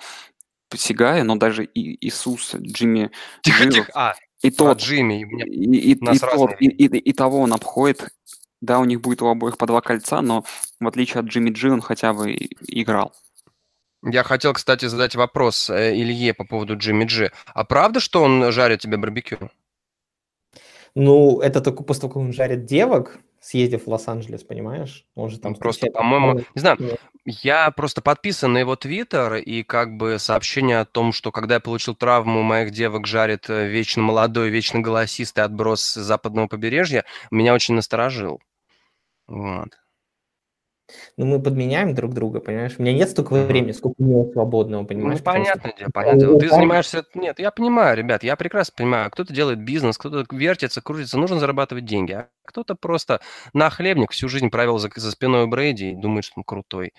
[0.70, 3.12] посягаю, но даже и Иисус, Джимми,
[3.42, 3.92] Тихо, Жиров, тихо.
[3.96, 5.24] А, и а, тот, Джимми.
[5.26, 8.08] у меня- и, и- и тот, и, и- и того он обходит.
[8.62, 10.46] Да, у них будет у обоих по два кольца, но
[10.80, 13.12] в отличие от Джимми Джи он хотя бы и- играл.
[14.06, 17.32] Я хотел, кстати, задать вопрос э, Илье по поводу Джимми Джи.
[17.54, 19.50] А правда, что он жарит тебе барбекю?
[20.96, 25.06] Ну, это только после того, как он жарит девок, съездив в Лос-Анджелес, понимаешь?
[25.16, 26.78] Он же там Ну, Просто, по-моему, не знаю,
[27.26, 31.60] я просто подписан на его твиттер, и как бы сообщение о том, что когда я
[31.60, 37.74] получил травму, моих девок жарит э, вечно молодой, вечно голосистый отброс западного побережья, меня очень
[37.74, 38.42] насторожил.
[39.28, 39.70] Вот.
[41.18, 42.76] Ну, мы подменяем друг друга, понимаешь?
[42.78, 45.20] У меня нет столько времени, сколько у него свободного, Ну, понимаешь?
[45.20, 46.40] Потому что- понятное дело, понятное дело.
[46.40, 47.06] Ты занимаешься...
[47.14, 49.12] Нет, я понимаю, ребят, я прекрасно понимаю.
[49.12, 52.14] Кто-то делает бизнес, кто-то вертится, крутится, нужно зарабатывать деньги.
[52.14, 53.22] А кто-то просто
[53.54, 56.94] на хлебник всю жизнь провел за, за спиной у Брейди и думает, что он крутой.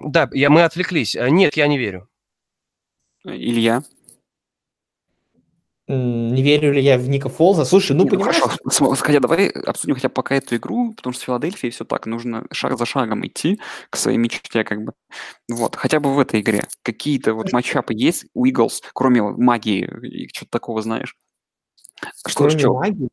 [0.00, 1.16] Да, я, мы отвлеклись.
[1.16, 2.08] А, Нет, я не верю.
[3.24, 3.82] Илья?
[5.88, 7.64] Не верю ли я в Ника Фолза?
[7.64, 11.14] Слушай, ну, Не, ну понимаешь, хорошо, хотя давай обсудим хотя бы пока эту игру, потому
[11.14, 13.58] что Филадельфия все так, нужно шаг за шагом идти
[13.88, 14.92] к своей мечте, как бы.
[15.50, 16.64] Вот, хотя бы в этой игре.
[16.82, 21.16] Какие-то вот матчапы есть у Eagles, кроме магии, и что-то такого знаешь?
[22.26, 23.08] Что, кроме что, магии,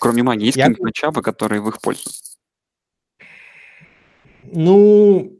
[0.00, 2.10] кроме магии, есть Я какие-нибудь матчапы, которые в их пользу?
[4.52, 5.32] ну,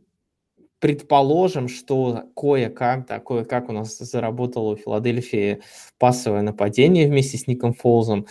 [0.84, 5.62] предположим, что кое-как, да, кое-как у нас заработало у Филадельфии
[5.98, 8.26] пассовое нападение вместе с Ником Фолзом.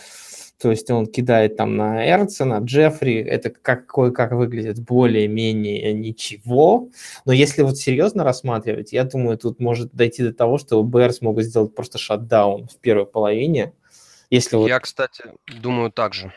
[0.60, 3.16] То есть он кидает там на Эрца, на Джеффри.
[3.16, 6.90] Это как, кое-как выглядит более-менее ничего.
[7.24, 11.46] Но если вот серьезно рассматривать, я думаю, тут может дойти до того, что Берс могут
[11.46, 13.72] сделать просто шатдаун в первой половине.
[14.30, 15.24] Если Я, кстати,
[15.60, 16.32] думаю так же.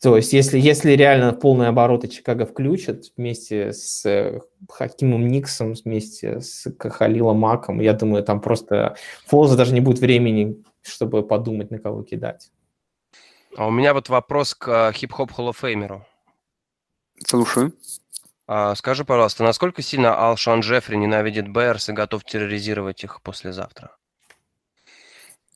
[0.00, 6.40] То есть, если, если реально полные обороты Чикаго включат вместе с э, Хакимом Никсом, вместе
[6.40, 8.96] с Халилом Маком, я думаю, там просто
[9.26, 12.52] Фолза даже не будет времени, чтобы подумать, на кого кидать.
[13.56, 16.06] А у меня вот вопрос к э, хип-хоп холлофеймеру.
[17.26, 17.72] Слушаю.
[18.46, 23.97] А, скажи, пожалуйста, насколько сильно Алшан Джеффри ненавидит Бэрс и готов терроризировать их послезавтра?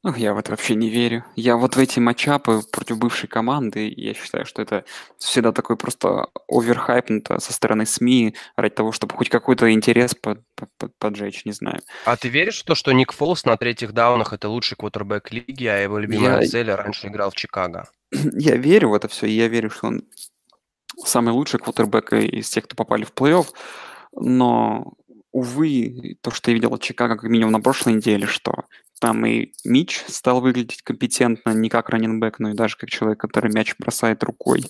[0.05, 1.25] Ну, я в это вообще не верю.
[1.37, 4.85] Я вот в эти матчапы против бывшей команды, я считаю, что это
[5.19, 10.91] всегда такой просто оверхайпнуто со стороны СМИ ради того, чтобы хоть какой-то интерес под, под,
[10.99, 11.81] поджечь, не знаю.
[12.05, 15.67] А ты веришь в то, что Ник Фолс на третьих даунах это лучший квотербек лиги,
[15.67, 16.49] а его любимая я...
[16.49, 17.89] цель раньше играл в Чикаго?
[18.11, 20.03] Я верю в это все, и я верю, что он
[21.05, 23.47] самый лучший квотербек из тех, кто попали в плей-офф,
[24.13, 24.93] но
[25.33, 28.65] увы, то, что я видел от Чикаго как минимум на прошлой неделе, что
[29.01, 33.53] там и Мич стал выглядеть компетентно, не как раненбэк, но и даже как человек, который
[33.53, 34.65] мяч бросает рукой.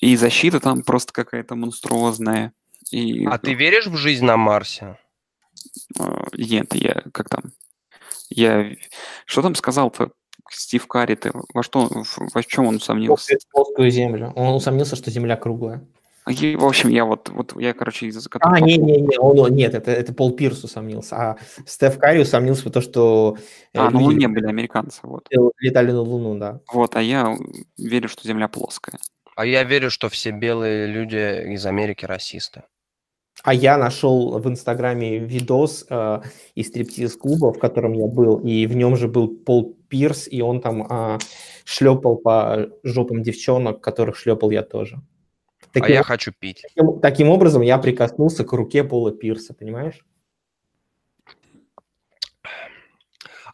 [0.00, 2.52] И защита там просто какая-то монструозная.
[2.90, 4.98] И, а ты веришь в жизнь на Марсе?
[5.98, 7.52] А, нет, я как там?
[8.30, 8.72] Я
[9.24, 10.10] что там сказал-то
[10.50, 11.14] Стив Карри?
[11.14, 11.90] Ты во что,
[12.34, 13.36] во чем он усомнился?
[13.52, 14.32] Плоскую землю.
[14.34, 15.86] Он усомнился, что Земля круглая.
[16.28, 18.56] И, в общем, я вот, вот я, короче, из-за которого...
[18.56, 22.82] А, не-не-не, он, нет, это, это Пол Пирс усомнился, а Стеф Карри усомнился в том,
[22.82, 23.36] что...
[23.72, 25.28] Э, а, ну Луне были американцы, вот.
[25.60, 26.60] Летали на Луну, да.
[26.72, 27.36] Вот, а я
[27.76, 28.98] верю, что Земля плоская.
[29.36, 32.64] А я верю, что все белые люди из Америки расисты.
[33.44, 36.20] А я нашел в Инстаграме видос э,
[36.56, 40.60] из стриптиз-клуба, в котором я был, и в нем же был Пол Пирс, и он
[40.60, 41.18] там э,
[41.64, 45.00] шлепал по жопам девчонок, которых шлепал я тоже.
[45.72, 46.62] Таким, а я хочу пить.
[46.62, 50.04] Таким, таким образом, я прикоснулся к руке Пола Пирса, понимаешь?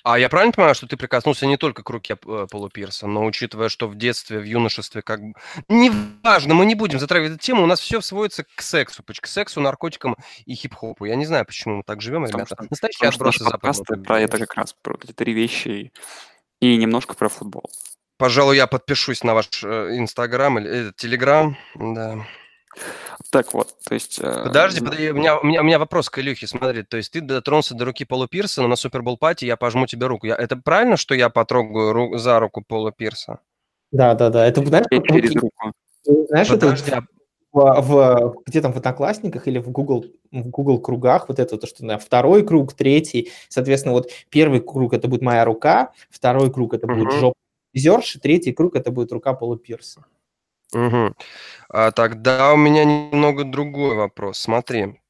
[0.04, 3.24] А я правильно понимаю, что ты прикоснулся не только к руке э, Пола Пирса, но
[3.24, 5.32] учитывая, что в детстве, в юношестве, как бы...
[5.70, 9.62] Неважно, мы не будем затрагивать эту тему, у нас все сводится к сексу, к сексу,
[9.62, 11.06] наркотикам и хип-хопу.
[11.06, 12.54] Я не знаю, почему мы так живем, потому ребята.
[12.54, 14.02] Что, Настоящие отбросы западного.
[14.02, 15.90] Про это как раз, про эти три вещи
[16.60, 17.70] и немножко про футбол.
[18.24, 22.20] Пожалуй, я подпишусь на ваш э, Инстаграм или Телеграм, да.
[23.30, 24.18] Так вот, то есть...
[24.18, 27.12] Э, подожди, подожди, у меня, у, меня, у меня вопрос к Илюхе, смотри, то есть
[27.12, 30.26] ты дотронулся до руки Пола Пирса, но на Супербол пати я пожму тебе руку.
[30.26, 33.40] Я, это правильно, что я потрогаю ру, за руку Пола Пирса?
[33.92, 35.72] Да, да, да, это, знаешь, через руку.
[36.04, 37.06] Знаешь, подожди, это
[37.52, 41.66] в, в, где там в Одноклассниках или в Google, в Google кругах, вот это то,
[41.66, 46.72] что на второй круг, третий, соответственно, вот первый круг это будет моя рука, второй круг
[46.72, 47.20] это будет uh-huh.
[47.20, 47.43] жопа
[47.74, 50.04] Зерш, третий круг это будет рука Пола Пирса.
[50.72, 51.14] Угу.
[51.68, 54.38] А, тогда у меня немного другой вопрос.
[54.38, 55.00] Смотри,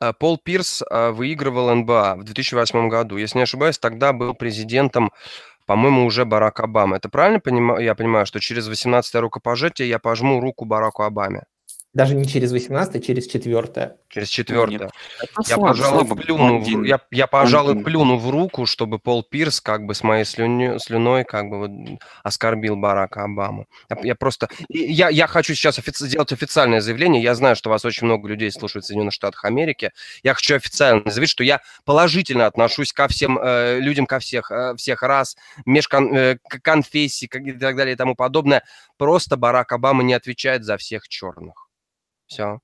[0.00, 3.16] а, Пол Пирс а, выигрывал НБА в 2008 году.
[3.16, 5.12] Если не ошибаюсь, тогда был президентом,
[5.66, 6.96] по-моему, уже Барак Обама.
[6.96, 7.82] Это правильно понимаю?
[7.82, 11.44] Я понимаю, что через 18-е рукопожатие я пожму руку Бараку Обаме.
[11.96, 13.96] Даже не через 18, а через 4.
[14.10, 14.78] Через 4.
[14.78, 14.90] Ну,
[15.46, 19.94] я, пожалуй, плюну, в, я, я, пожалуй, плюну в руку, чтобы Пол Пирс как бы
[19.94, 21.70] с моей слюней, слюной как бы вот
[22.22, 23.66] оскорбил Барака Обаму.
[23.88, 24.50] Я, я просто...
[24.68, 27.22] Я, я хочу сейчас офици- сделать официальное заявление.
[27.22, 29.90] Я знаю, что вас очень много людей слушает в Соединенных Штатах Америки.
[30.22, 34.74] Я хочу официально заявить, что я положительно отношусь ко всем э, людям, ко всех, э,
[34.76, 35.34] всех рас,
[35.64, 38.64] межконфессий э, и так далее и тому подобное.
[38.98, 41.65] Просто Барак Обама не отвечает за всех черных.
[42.26, 42.60] Все.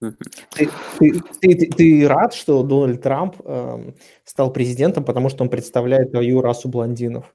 [0.00, 3.92] Ты, ты, ты, ты рад, что Дональд Трамп э,
[4.24, 7.34] стал президентом, потому что он представляет твою расу блондинов?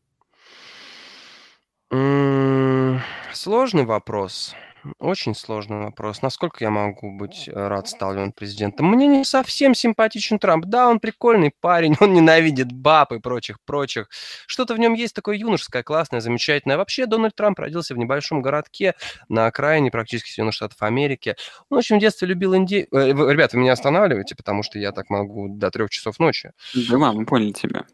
[3.34, 4.56] Сложный вопрос.
[5.00, 6.22] Очень сложный вопрос.
[6.22, 8.88] Насколько я могу быть э, рад, он президентом?
[8.88, 10.66] Мне не совсем симпатичен Трамп.
[10.66, 14.10] Да, он прикольный парень, он ненавидит баб и прочих-прочих.
[14.46, 16.78] Что-то в нем есть такое юношеское, классное, замечательное.
[16.78, 18.94] Вообще, Дональд Трамп родился в небольшом городке
[19.30, 21.36] на окраине практически Соединенных Штатов Америки.
[21.70, 22.88] Он очень в детстве любил Индию.
[22.92, 26.52] Э, ребята, вы меня останавливаете, потому что я так могу до трех часов ночи.
[26.74, 27.86] Да, мы поняли тебя.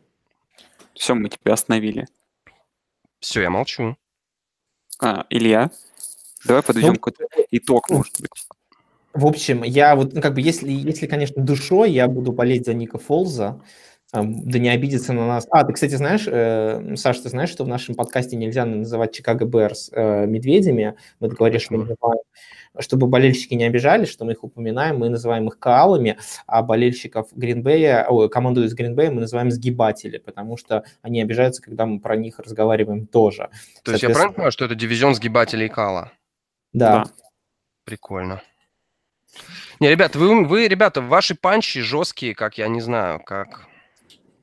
[0.96, 2.08] Все, мы тебя остановили.
[3.20, 3.96] Все, я молчу.
[5.02, 5.70] А, Илья?
[6.46, 8.30] Давай подведем ну, какой-то итог, может быть.
[9.14, 12.74] В общем, я вот, ну, как бы, если, если, конечно, душой я буду болеть за
[12.74, 13.62] Ника Фолза,
[14.12, 15.48] да не обидеться на нас.
[15.52, 19.46] А, ты, кстати, знаешь, э, Саша, ты знаешь, что в нашем подкасте нельзя называть Чикаго
[19.46, 20.96] Берс э, медведями?
[21.20, 22.22] Мы договорились, что мы называем,
[22.80, 26.18] чтобы болельщики не обижались, что мы их упоминаем, мы называем их каалами,
[26.48, 31.86] а болельщиков Гринбея, ой, команду из Гринбея мы называем сгибатели, потому что они обижаются, когда
[31.86, 33.50] мы про них разговариваем тоже.
[33.84, 36.12] То есть я правильно понимаю, что это дивизион сгибателей кала?
[36.74, 37.04] Да.
[37.04, 37.12] да.
[37.84, 38.42] Прикольно.
[39.80, 43.68] Не, ребята, вы, вы, ребята, ваши панчи жесткие, как я не знаю, как...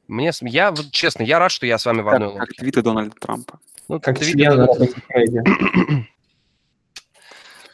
[0.09, 2.81] Мне, я, вот, честно, я рад, что я с вами в одной как, Как твиты
[2.83, 3.59] Дональда Трампа.
[3.89, 4.67] Ну, Как ты член
[5.09, 6.07] Фредди.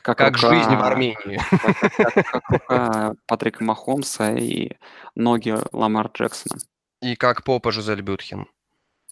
[0.03, 1.41] Как, как рука- жизнь в Армении.
[1.51, 4.73] Как, как- как рука Патрика Махомса и
[5.15, 6.59] ноги Ламар Джексона.
[7.01, 8.47] И как попа Жизель Бютхен.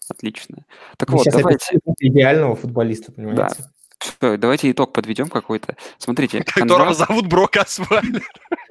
[0.09, 0.65] Отлично.
[0.97, 3.63] Так Мы вот, сейчас давайте, идеального футболиста, понимаете?
[4.01, 5.75] Всё, давайте итог подведем какой-то.
[5.97, 8.21] Смотрите, Которого Канзас, зовут Брок Асфальт.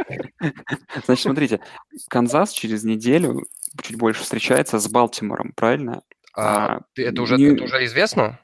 [1.06, 1.60] значит, смотрите,
[2.08, 3.46] Канзас через неделю
[3.82, 6.02] чуть больше встречается с Балтимором, правильно?
[6.34, 8.38] А, А, Это уже не- это уже известно?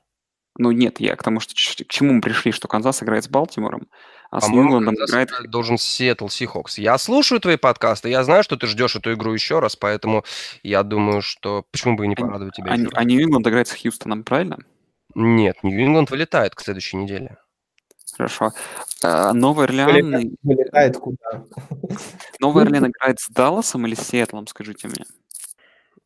[0.59, 3.89] Ну нет, я к тому, что к чему мы пришли, что Канзас играет с Балтимором,
[4.31, 5.31] а с Нью-Ингландом играет...
[5.51, 6.79] должен Сиэтл Сихокс.
[6.79, 10.25] Я слушаю твои подкасты, я знаю, что ты ждешь эту игру еще раз, поэтому
[10.63, 13.77] я думаю, что почему бы и не А- порадовать тебя А, а Нью-Ингланд играет с
[13.79, 14.57] Хьюстоном, правильно?
[15.19, 17.39] Нет, Нью-Ингланд вылетает к следующей неделе.
[18.17, 18.53] Хорошо.
[19.03, 21.45] А, Новый Орлеан, Вылетает куда?
[22.39, 25.05] Новый Орлеан играет с Далласом или с Сиэтлом, скажите мне?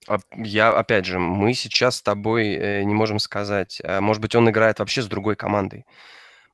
[0.09, 3.81] А Я, опять же, мы сейчас с тобой э, не можем сказать.
[3.85, 5.85] А, Может быть, он играет вообще с другой командой.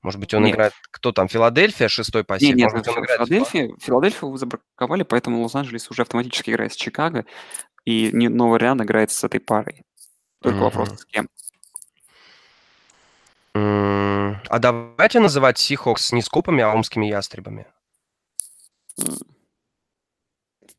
[0.03, 0.55] Может быть, он Нет.
[0.55, 0.73] играет...
[0.91, 1.29] Кто там?
[1.29, 2.55] Филадельфия, шестой по Не, силе?
[2.55, 3.19] нет, Может он играет...
[3.19, 7.27] Филадельфия, Филадельфию вы забраковали, поэтому Лос-Анджелес уже автоматически играет с Чикаго,
[7.85, 9.83] и Новый Орлеан играет с этой парой.
[10.43, 10.99] Только вопрос, Мгм.
[10.99, 11.29] с кем.
[14.49, 17.67] А давайте называть Сихокс не скопами, а омскими ястребами.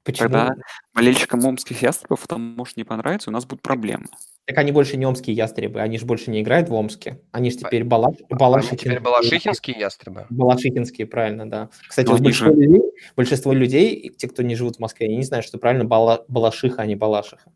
[0.04, 0.30] Почему?
[0.30, 0.56] Тогда
[0.94, 4.06] болельщикам омских ястребов это может не понравиться, у нас будут проблемы.
[4.46, 7.22] Так они больше не омские ястребы, они же больше не играют в Омске.
[7.34, 8.16] Они же По- теперь Балаш...
[8.16, 10.26] Они Балашихин- теперь балашихинские ястребы.
[10.30, 11.70] Балашихинские, правильно, да.
[11.90, 12.82] Кстати, Но вот большинство, же- людей,
[13.18, 16.24] большинство людей, те, кто не живут в Москве, они не знают, что правильно Бала...
[16.30, 17.52] Балашиха, а не Балашиха.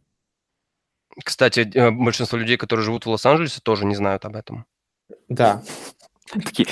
[1.24, 4.66] Кстати, э, большинство людей, которые живут в Лос-Анджелесе, тоже не знают об этом.
[5.32, 5.64] Да.
[6.32, 6.68] Такие,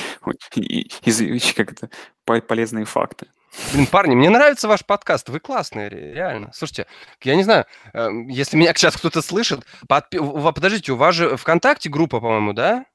[1.55, 1.89] как это,
[2.26, 3.28] по- полезные факты.
[3.74, 6.51] Блин, парни, мне нравится ваш подкаст, вы классные, ре- реально.
[6.53, 6.86] Слушайте,
[7.24, 11.89] я не знаю, э, если меня сейчас кто-то слышит, подпи- подождите, у вас же ВКонтакте
[11.89, 12.86] группа, по-моему, да?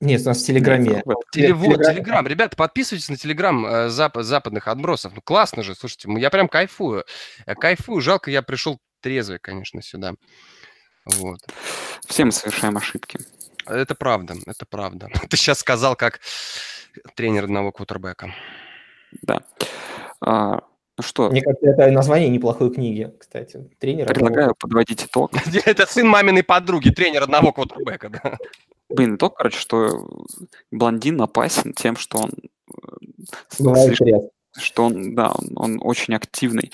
[0.00, 0.88] Нет, у нас в Телеграме.
[0.90, 1.24] Нет, вот.
[1.34, 2.26] Теле- вот, Телеграм.
[2.26, 5.12] Ребята, подписывайтесь на Телеграм э, зап- западных отбросов.
[5.14, 7.04] Ну, классно же, слушайте, я прям кайфую.
[7.46, 10.14] Я кайфую, жалко, я пришел трезвый, конечно, сюда.
[11.04, 11.40] Вот.
[12.06, 13.18] Все мы совершаем ошибки.
[13.68, 15.08] Это правда, это правда.
[15.28, 16.20] Ты сейчас сказал, как
[17.14, 18.34] тренер одного квотербека.
[19.22, 19.42] Да.
[20.20, 20.60] А,
[20.96, 23.70] ну что, Мне кажется, это название неплохой книги, кстати.
[23.78, 24.06] Тренер.
[24.06, 25.32] предлагаю подводить итог.
[25.64, 28.36] Это сын маминой подруги, тренер одного квотербека, да.
[28.88, 30.08] Блин, итог, короче, что
[30.70, 33.22] блондин опасен тем, что он э,
[33.58, 36.72] Бывает слишком- что он, да, он, он очень активный.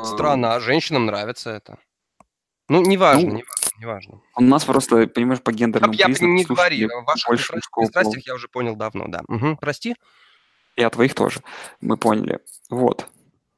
[0.00, 1.78] Странно, а женщинам нравится это.
[2.68, 4.20] Ну, неважно, Ну, неважно, неважно.
[4.36, 8.34] У нас просто, понимаешь, по гендерному Я признаку не говори, о ваших больше пристрастиях я
[8.34, 9.22] уже понял давно, да.
[9.28, 9.94] Мгм, Прости.
[10.76, 11.40] И о твоих тоже.
[11.80, 12.40] Мы поняли.
[12.70, 13.08] Вот.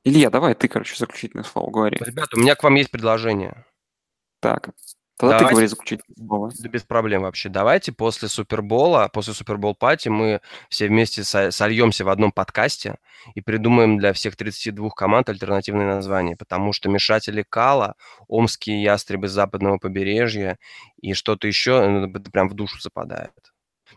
[0.04, 1.98] Илья, давай ты, короче, заключительное слово говори.
[2.00, 3.66] Ребята, у меня к вам есть предложение.
[4.40, 4.70] Так.
[5.21, 5.55] Тогда ты Давайте.
[5.55, 6.51] говори заключительное слово.
[6.59, 7.51] Да без проблем вообще.
[7.51, 10.41] Давайте после Супербола, после Супербол пати мы
[10.71, 12.97] все вместе со- сольемся в одном подкасте
[13.35, 17.97] и придумаем для всех 32 команд альтернативные названия, потому что мешатели Кала,
[18.29, 20.59] омские ястребы западного побережья
[21.03, 23.33] и что-то еще ну, это прям в душу западает.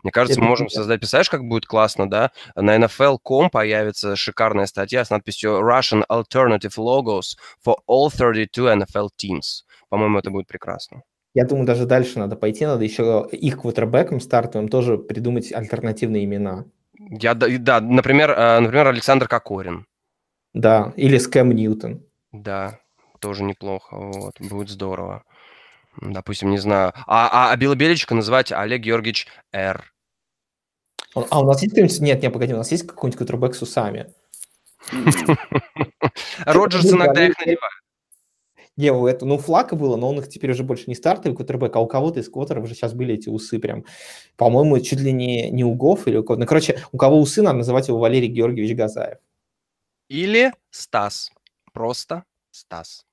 [0.02, 2.32] Мне кажется, мы можем создать, представляешь, как будет классно, да?
[2.54, 9.62] На NFL.com появится шикарная статья с надписью Russian Alternative Logos for all 32 NFL teams.
[9.88, 11.02] По-моему, это будет прекрасно.
[11.34, 16.64] Я думаю, даже дальше надо пойти, надо еще их квотербекам стартовым тоже придумать альтернативные имена.
[16.96, 19.86] Я, да, например, э, например, Александр Кокорин.
[20.52, 22.06] Да, или Скэм Ньютон.
[22.30, 22.78] Да,
[23.18, 23.96] тоже неплохо.
[23.96, 25.24] Вот, будет здорово.
[26.00, 26.92] Допустим, не знаю.
[27.06, 29.92] А, а, а Билла Беличка называть Олег Георгиевич Р.
[31.14, 32.00] А у нас есть кто-нибудь...
[32.00, 34.12] Нет, нет, погоди, у нас есть какой-нибудь квотербек с усами?
[36.44, 37.83] Роджерс иногда их надевает.
[38.76, 41.80] У это, ну, Флака было, но он их теперь уже больше не стартовый квотербек, а
[41.80, 43.84] у кого-то из квотеров уже сейчас были эти усы прям.
[44.36, 46.40] По-моему, чуть ли не, не у Гофф или у кого-то.
[46.40, 49.18] Ну, короче, у кого усы, надо называть его Валерий Георгиевич Газаев.
[50.08, 51.30] Или Стас.
[51.72, 53.06] Просто Стас.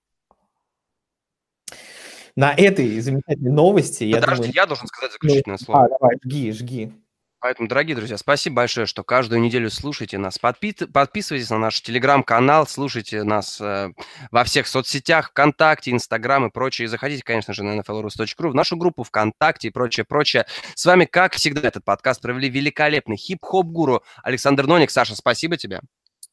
[2.35, 4.53] На этой замечательной новости, я Подожди, думаю...
[4.55, 5.85] я должен сказать ну, заключительное слово.
[5.85, 6.93] А, давай, жги, жги.
[7.41, 10.37] Поэтому, дорогие друзья, спасибо большое, что каждую неделю слушаете нас.
[10.39, 13.89] Подпи- подписывайтесь на наш телеграм-канал, слушайте нас э,
[14.29, 16.85] во всех соцсетях, ВКонтакте, Инстаграм и прочее.
[16.85, 20.45] И заходите, конечно же, на nflrus.ru, в нашу группу ВКонтакте и прочее, прочее.
[20.75, 24.91] С вами, как всегда, этот подкаст провели великолепный хип-хоп-гуру Александр Ноник.
[24.91, 25.81] Саша, спасибо тебе.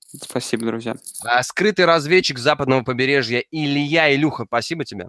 [0.08, 0.94] Спасибо, друзья.
[1.24, 5.06] А, скрытый разведчик западного побережья Илья Илюха, спасибо тебе.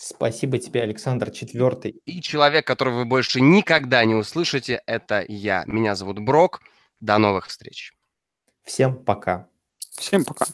[0.00, 2.00] Спасибо тебе, Александр Четвертый.
[2.06, 5.64] И человек, которого вы больше никогда не услышите, это я.
[5.66, 6.60] Меня зовут Брок.
[7.00, 7.92] До новых встреч.
[8.62, 9.48] Всем пока.
[9.96, 10.46] Всем пока.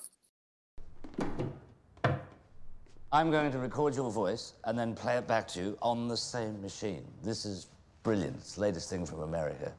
[3.12, 6.16] I'm going to record your voice and then play it back to you on the
[6.16, 7.04] same machine.
[7.22, 7.66] This is
[8.02, 8.36] brilliant.
[8.38, 9.72] It's the latest thing from America.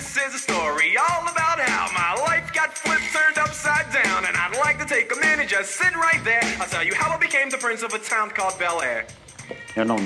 [0.00, 4.34] This is a story all about how my life got flipped, turned upside down, and
[4.34, 6.40] I'd like to take a minute, just sit right there.
[6.58, 9.06] I'll tell you how I became the prince of a town called Bel Air.
[9.76, 10.00] You're not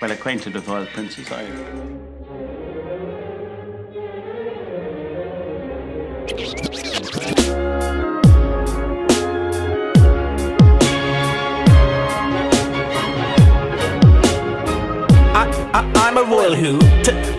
[0.00, 2.02] well acquainted with royal princes, are you?
[15.34, 17.31] I, I, I'm a royal who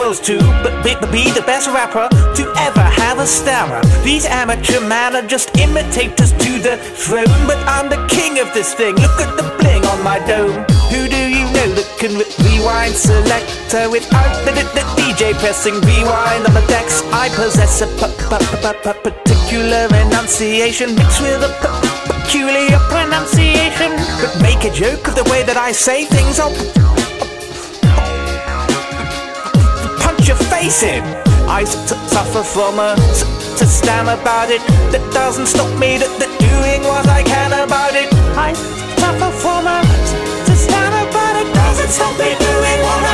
[0.00, 3.80] t- t- t- to but be, be the best rapper to ever have a stammer.
[4.02, 8.72] These amateur men are just imitators to the throne, but I'm the king of this
[8.74, 8.94] thing.
[8.96, 10.64] Look at the bling on my dome.
[10.90, 15.74] Who do you know that can re- rewind selector without the, the, the DJ pressing
[15.74, 17.02] rewind on the decks?
[17.12, 21.52] I possess a p- p- p- particular enunciation mixed with a
[22.08, 23.92] peculiar pronunciation.
[24.20, 26.40] But make a joke of the way that I say things.
[26.40, 26.54] I'll
[30.60, 31.02] face in.
[31.48, 32.94] I suffer from a
[33.58, 34.60] to stammer about it.
[34.92, 38.08] That doesn't stop me that, that doing what I can about it.
[38.36, 38.52] I
[39.00, 39.80] suffer from a
[40.46, 41.48] to stammer about it.
[41.54, 43.09] Doesn't stop me doing what I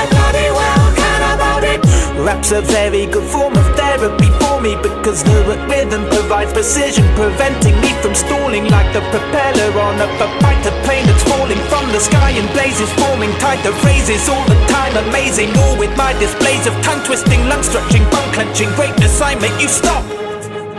[2.25, 7.05] Rap's a very good form of therapy for me because the r- rhythm provides precision,
[7.15, 11.85] preventing me from stalling like the propeller on a f- fighter plane that's falling from
[11.91, 14.93] the sky in blazes, forming tighter phrases all the time.
[15.09, 19.21] Amazing, all with my displays of tongue twisting, lung stretching, bone clenching greatness.
[19.21, 20.03] I make you stop.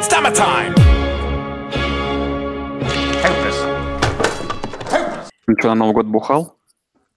[0.02, 0.74] Stammer time.
[5.46, 6.55] Ну что, на Новый год бухал?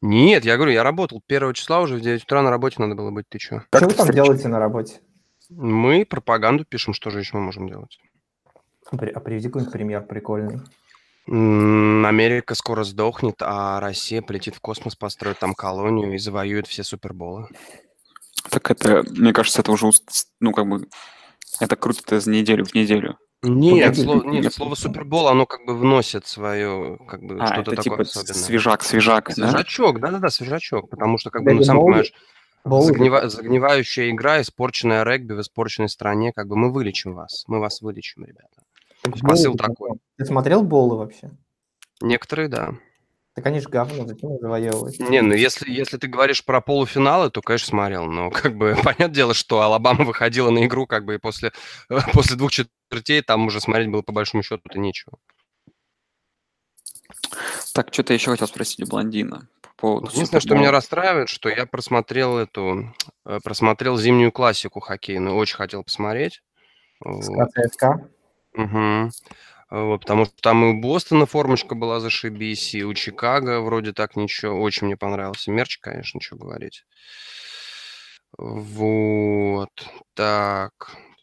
[0.02, 1.22] Нет, я говорю, я работал.
[1.26, 3.28] Первого числа уже в 9 утра на работе надо было быть.
[3.28, 3.62] Ты чё?
[3.74, 5.00] Что вы там делаете на работе?
[5.50, 7.98] Мы пропаганду пишем, что же еще мы можем делать?
[8.90, 10.60] А приведи какой-нибудь пример прикольный.
[11.26, 17.46] Америка скоро сдохнет, а Россия полетит в космос, построит там колонию и завоюет все суперболы.
[18.48, 19.90] Так это, мне кажется, это уже,
[20.40, 20.88] ну, как бы,
[21.60, 23.18] это крутит из неделю в неделю.
[23.42, 27.72] Нет, Погоди, ты- нет, слово супербол, оно как бы вносит свое, как бы, А, что-то
[27.72, 28.34] это такое типа особенное.
[28.34, 29.34] свежак, свежак, да?
[29.34, 32.12] Свежачок, да-да-да, свежачок, потому что, как бы, ну, сам понимаешь,
[32.66, 37.80] загнива- загнивающая игра, испорченная регби в испорченной стране, как бы мы вылечим вас, мы вас
[37.80, 38.62] вылечим, ребята.
[39.22, 39.90] Посыл ты такой.
[40.18, 41.30] Ты смотрел Болы вообще?
[42.02, 42.74] Некоторые, да.
[43.34, 44.98] Так они же говно, зачем их завоевывать?
[44.98, 48.06] Не, ну если, если ты говоришь про полуфиналы, то, конечно, смотрел.
[48.06, 51.52] Но как бы понятное дело, что Алабама выходила на игру, как бы и после,
[52.12, 55.18] после двух четвертей там уже смотреть было по большому счету-то нечего.
[57.72, 61.66] Так, что-то еще хотел спросить у блондина по поводу Единственное, что меня расстраивает, что я
[61.66, 62.92] просмотрел эту,
[63.24, 66.42] э, просмотрел зимнюю классику хоккейную, очень хотел посмотреть.
[67.00, 67.50] Вот.
[67.52, 68.08] ЦСКА?
[68.54, 69.12] Мгм.
[69.70, 74.16] Вот, потому что там и у Бостона формочка была зашибись, и у Чикаго вроде так
[74.16, 74.60] ничего.
[74.60, 76.84] Очень мне понравился мерч, конечно, что говорить.
[78.36, 79.70] Вот.
[80.14, 80.72] Так.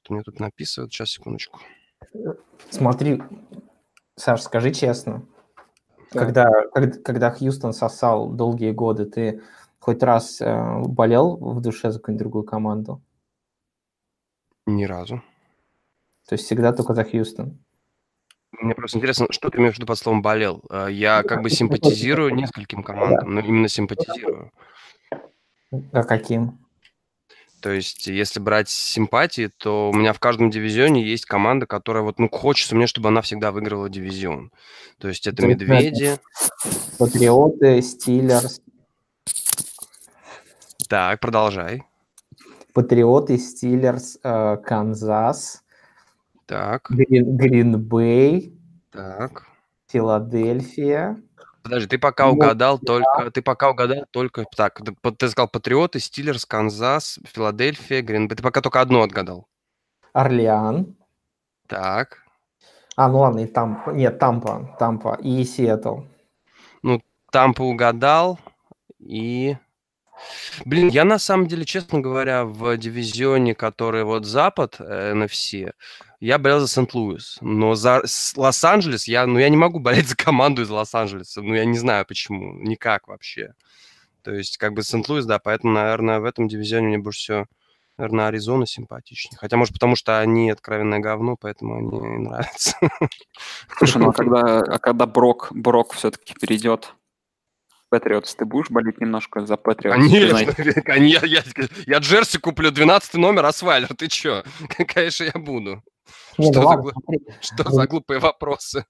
[0.02, 0.94] Тут мне тут написывают.
[0.94, 1.60] Сейчас, секундочку.
[2.70, 3.22] Смотри,
[4.16, 5.26] Саш, скажи честно,
[6.12, 9.44] когда, когда, когда Хьюстон сосал долгие годы, ты
[9.80, 13.02] хоть раз э, болел в душе за какую-нибудь другую команду?
[14.66, 15.22] Ни разу.
[16.28, 17.60] То есть всегда только за Хьюстон?
[18.60, 20.64] Мне просто интересно, что ты имеешь в виду под словом «болел»?
[20.70, 24.52] Э, Я как бы симпатизирую нескольким командам, но именно симпатизирую.
[25.92, 26.60] А каким?
[27.62, 32.20] То есть, если брать симпатии, то у меня в каждом дивизионе есть команда, которая вот,
[32.20, 34.52] ну, хочется мне, чтобы она всегда выиграла дивизион.
[35.00, 36.20] То есть это Медведи.
[37.00, 38.62] Патриоты, Стиллерс,
[40.88, 41.84] Так, продолжай.
[42.74, 45.64] Патриоты, Стиллерс, э, Канзас,
[46.48, 48.58] Так, Грин, Гринбей,
[48.90, 49.46] так.
[49.90, 51.22] Филадельфия.
[51.62, 54.82] Подожди, ты пока Ну, угадал только, ты пока угадал только, так,
[55.18, 58.38] ты, сказал Патриоты, Стиллерс, Канзас, Филадельфия, Гринбей.
[58.38, 59.48] Ты пока только одно отгадал.
[60.14, 60.96] Орлеан.
[61.68, 62.20] Так,
[62.96, 63.90] А, ну ладно, и Тампа.
[63.90, 64.76] Нет, Тампа.
[64.80, 65.20] Тампа.
[65.22, 66.00] И Сиэтл.
[67.30, 68.40] Тампа угадал
[69.00, 69.58] и...
[70.66, 75.74] Блин, я на самом деле, честно говоря, в дивизионе, который вот Запад, э, NFC,
[76.20, 77.38] я болел за Сент-Луис.
[77.42, 78.04] Но за
[78.36, 81.42] Лос-Анджелес я, ну, я не могу болеть за команду из Лос-Анджелеса.
[81.42, 82.54] Ну, я не знаю почему.
[82.60, 83.54] Никак вообще.
[84.24, 87.46] То есть, как бы Сент-Луис, да, поэтому, наверное, в этом дивизионе мне больше всего,
[87.98, 89.38] наверное, Аризона симпатичнее.
[89.38, 92.76] Хотя, может, потому что они откровенное говно, поэтому они и нравятся.
[93.78, 96.94] Слушай, ну а когда, а когда Брок, Брок все-таки перейдет
[97.90, 98.36] Патриотс.
[98.36, 99.96] Ты будешь болеть немножко за Патриотс?
[99.98, 100.38] Конечно,
[100.98, 101.44] я, я,
[101.86, 104.44] я джерси куплю 12 номер Асвайлер, ты чё?
[104.88, 105.84] Конечно, я буду.
[106.38, 108.86] Не, ну Что, за, ладно, глу- смотри, что вы- за глупые вопросы?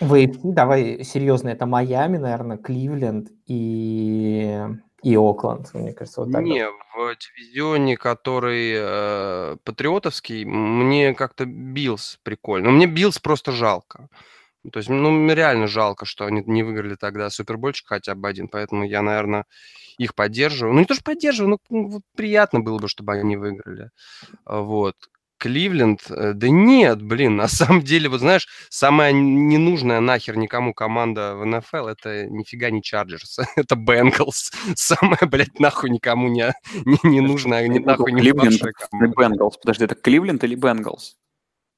[0.00, 4.58] В AFC, давай серьезно, это Майами, наверное, Кливленд и,
[5.02, 6.42] и Окленд, мне кажется, вот так.
[6.42, 12.70] Не, в дивизионе, который э, патриотовский, мне как-то Биллс прикольно.
[12.70, 14.08] Но мне Биллс просто жалко.
[14.62, 18.48] Ну, То есть, ну, реально жалко, что они не выиграли тогда супербольчик хотя бы один,
[18.48, 19.44] поэтому я, наверное,
[19.98, 20.74] их поддерживаю.
[20.74, 23.90] Ну, не то, что поддерживаю, но ну, вот приятно было бы, чтобы они выиграли.
[24.44, 24.96] Вот.
[25.40, 27.48] Кливленд, э, да нет, блин, на
[27.80, 33.38] самом деле, вот знаешь, самая ненужная нахер никому команда в НФЛ, это нифига не Чарджерс,
[33.56, 34.52] это Бенгалс.
[34.76, 36.52] Самая, блядь, нахуй никому не,
[36.84, 38.72] не, не нужная, не, нахуй не Кливленд или.
[39.16, 39.56] Бенгалс?
[39.56, 41.16] Подожди, это Кливленд или Бенгалс?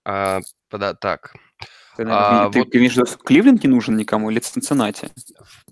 [0.04, 1.32] А, пода- так,
[1.96, 4.40] Ты, наверное, А, ты, вот- ты имеешь в виду, что Кливленд не нужен никому или
[4.40, 5.10] Цинциннати?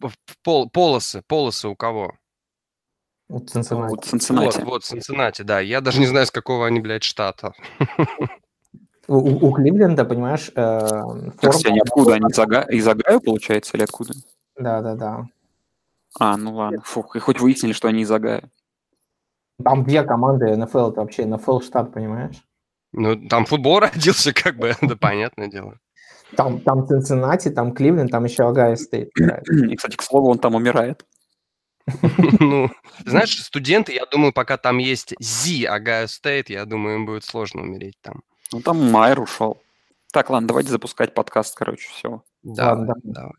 [0.00, 2.12] в- в пол- полосы, полосы у кого?
[3.30, 3.90] У Цинциннати.
[3.94, 4.58] Вот Цинциннати.
[4.58, 5.60] Вот, вот, Цинциннати, да.
[5.60, 7.52] Я даже не знаю, с какого они, блядь, штата.
[9.08, 10.80] У, у- Кливленда, понимаешь, э,
[11.40, 12.14] Так, форма- они откуда?
[12.14, 14.12] Они из, Ага- из Агаю, получается, или откуда?
[14.56, 15.26] Да, да, да.
[16.18, 16.80] А, ну ладно.
[16.84, 18.42] Фух, и хоть выяснили, что они из Агая.
[19.64, 22.36] Там две команды НФЛ, это вообще НФЛ штат, понимаешь?
[22.92, 25.78] Ну, там футбол родился, как бы, да, понятное дело.
[26.36, 29.10] Там, там Цинциннати, там Кливленд, там еще Стейт.
[29.16, 29.48] играет.
[29.48, 31.04] И, кстати, к слову, он там умирает.
[32.40, 32.70] Ну,
[33.04, 37.62] знаешь, студенты, я думаю, пока там есть The Ohio State, я думаю, им будет сложно
[37.62, 38.22] умереть там.
[38.52, 39.60] Ну, там Майер ушел.
[40.12, 42.22] Так, ладно, давайте запускать подкаст, короче, все.
[42.42, 42.74] Да,
[43.04, 43.32] давай.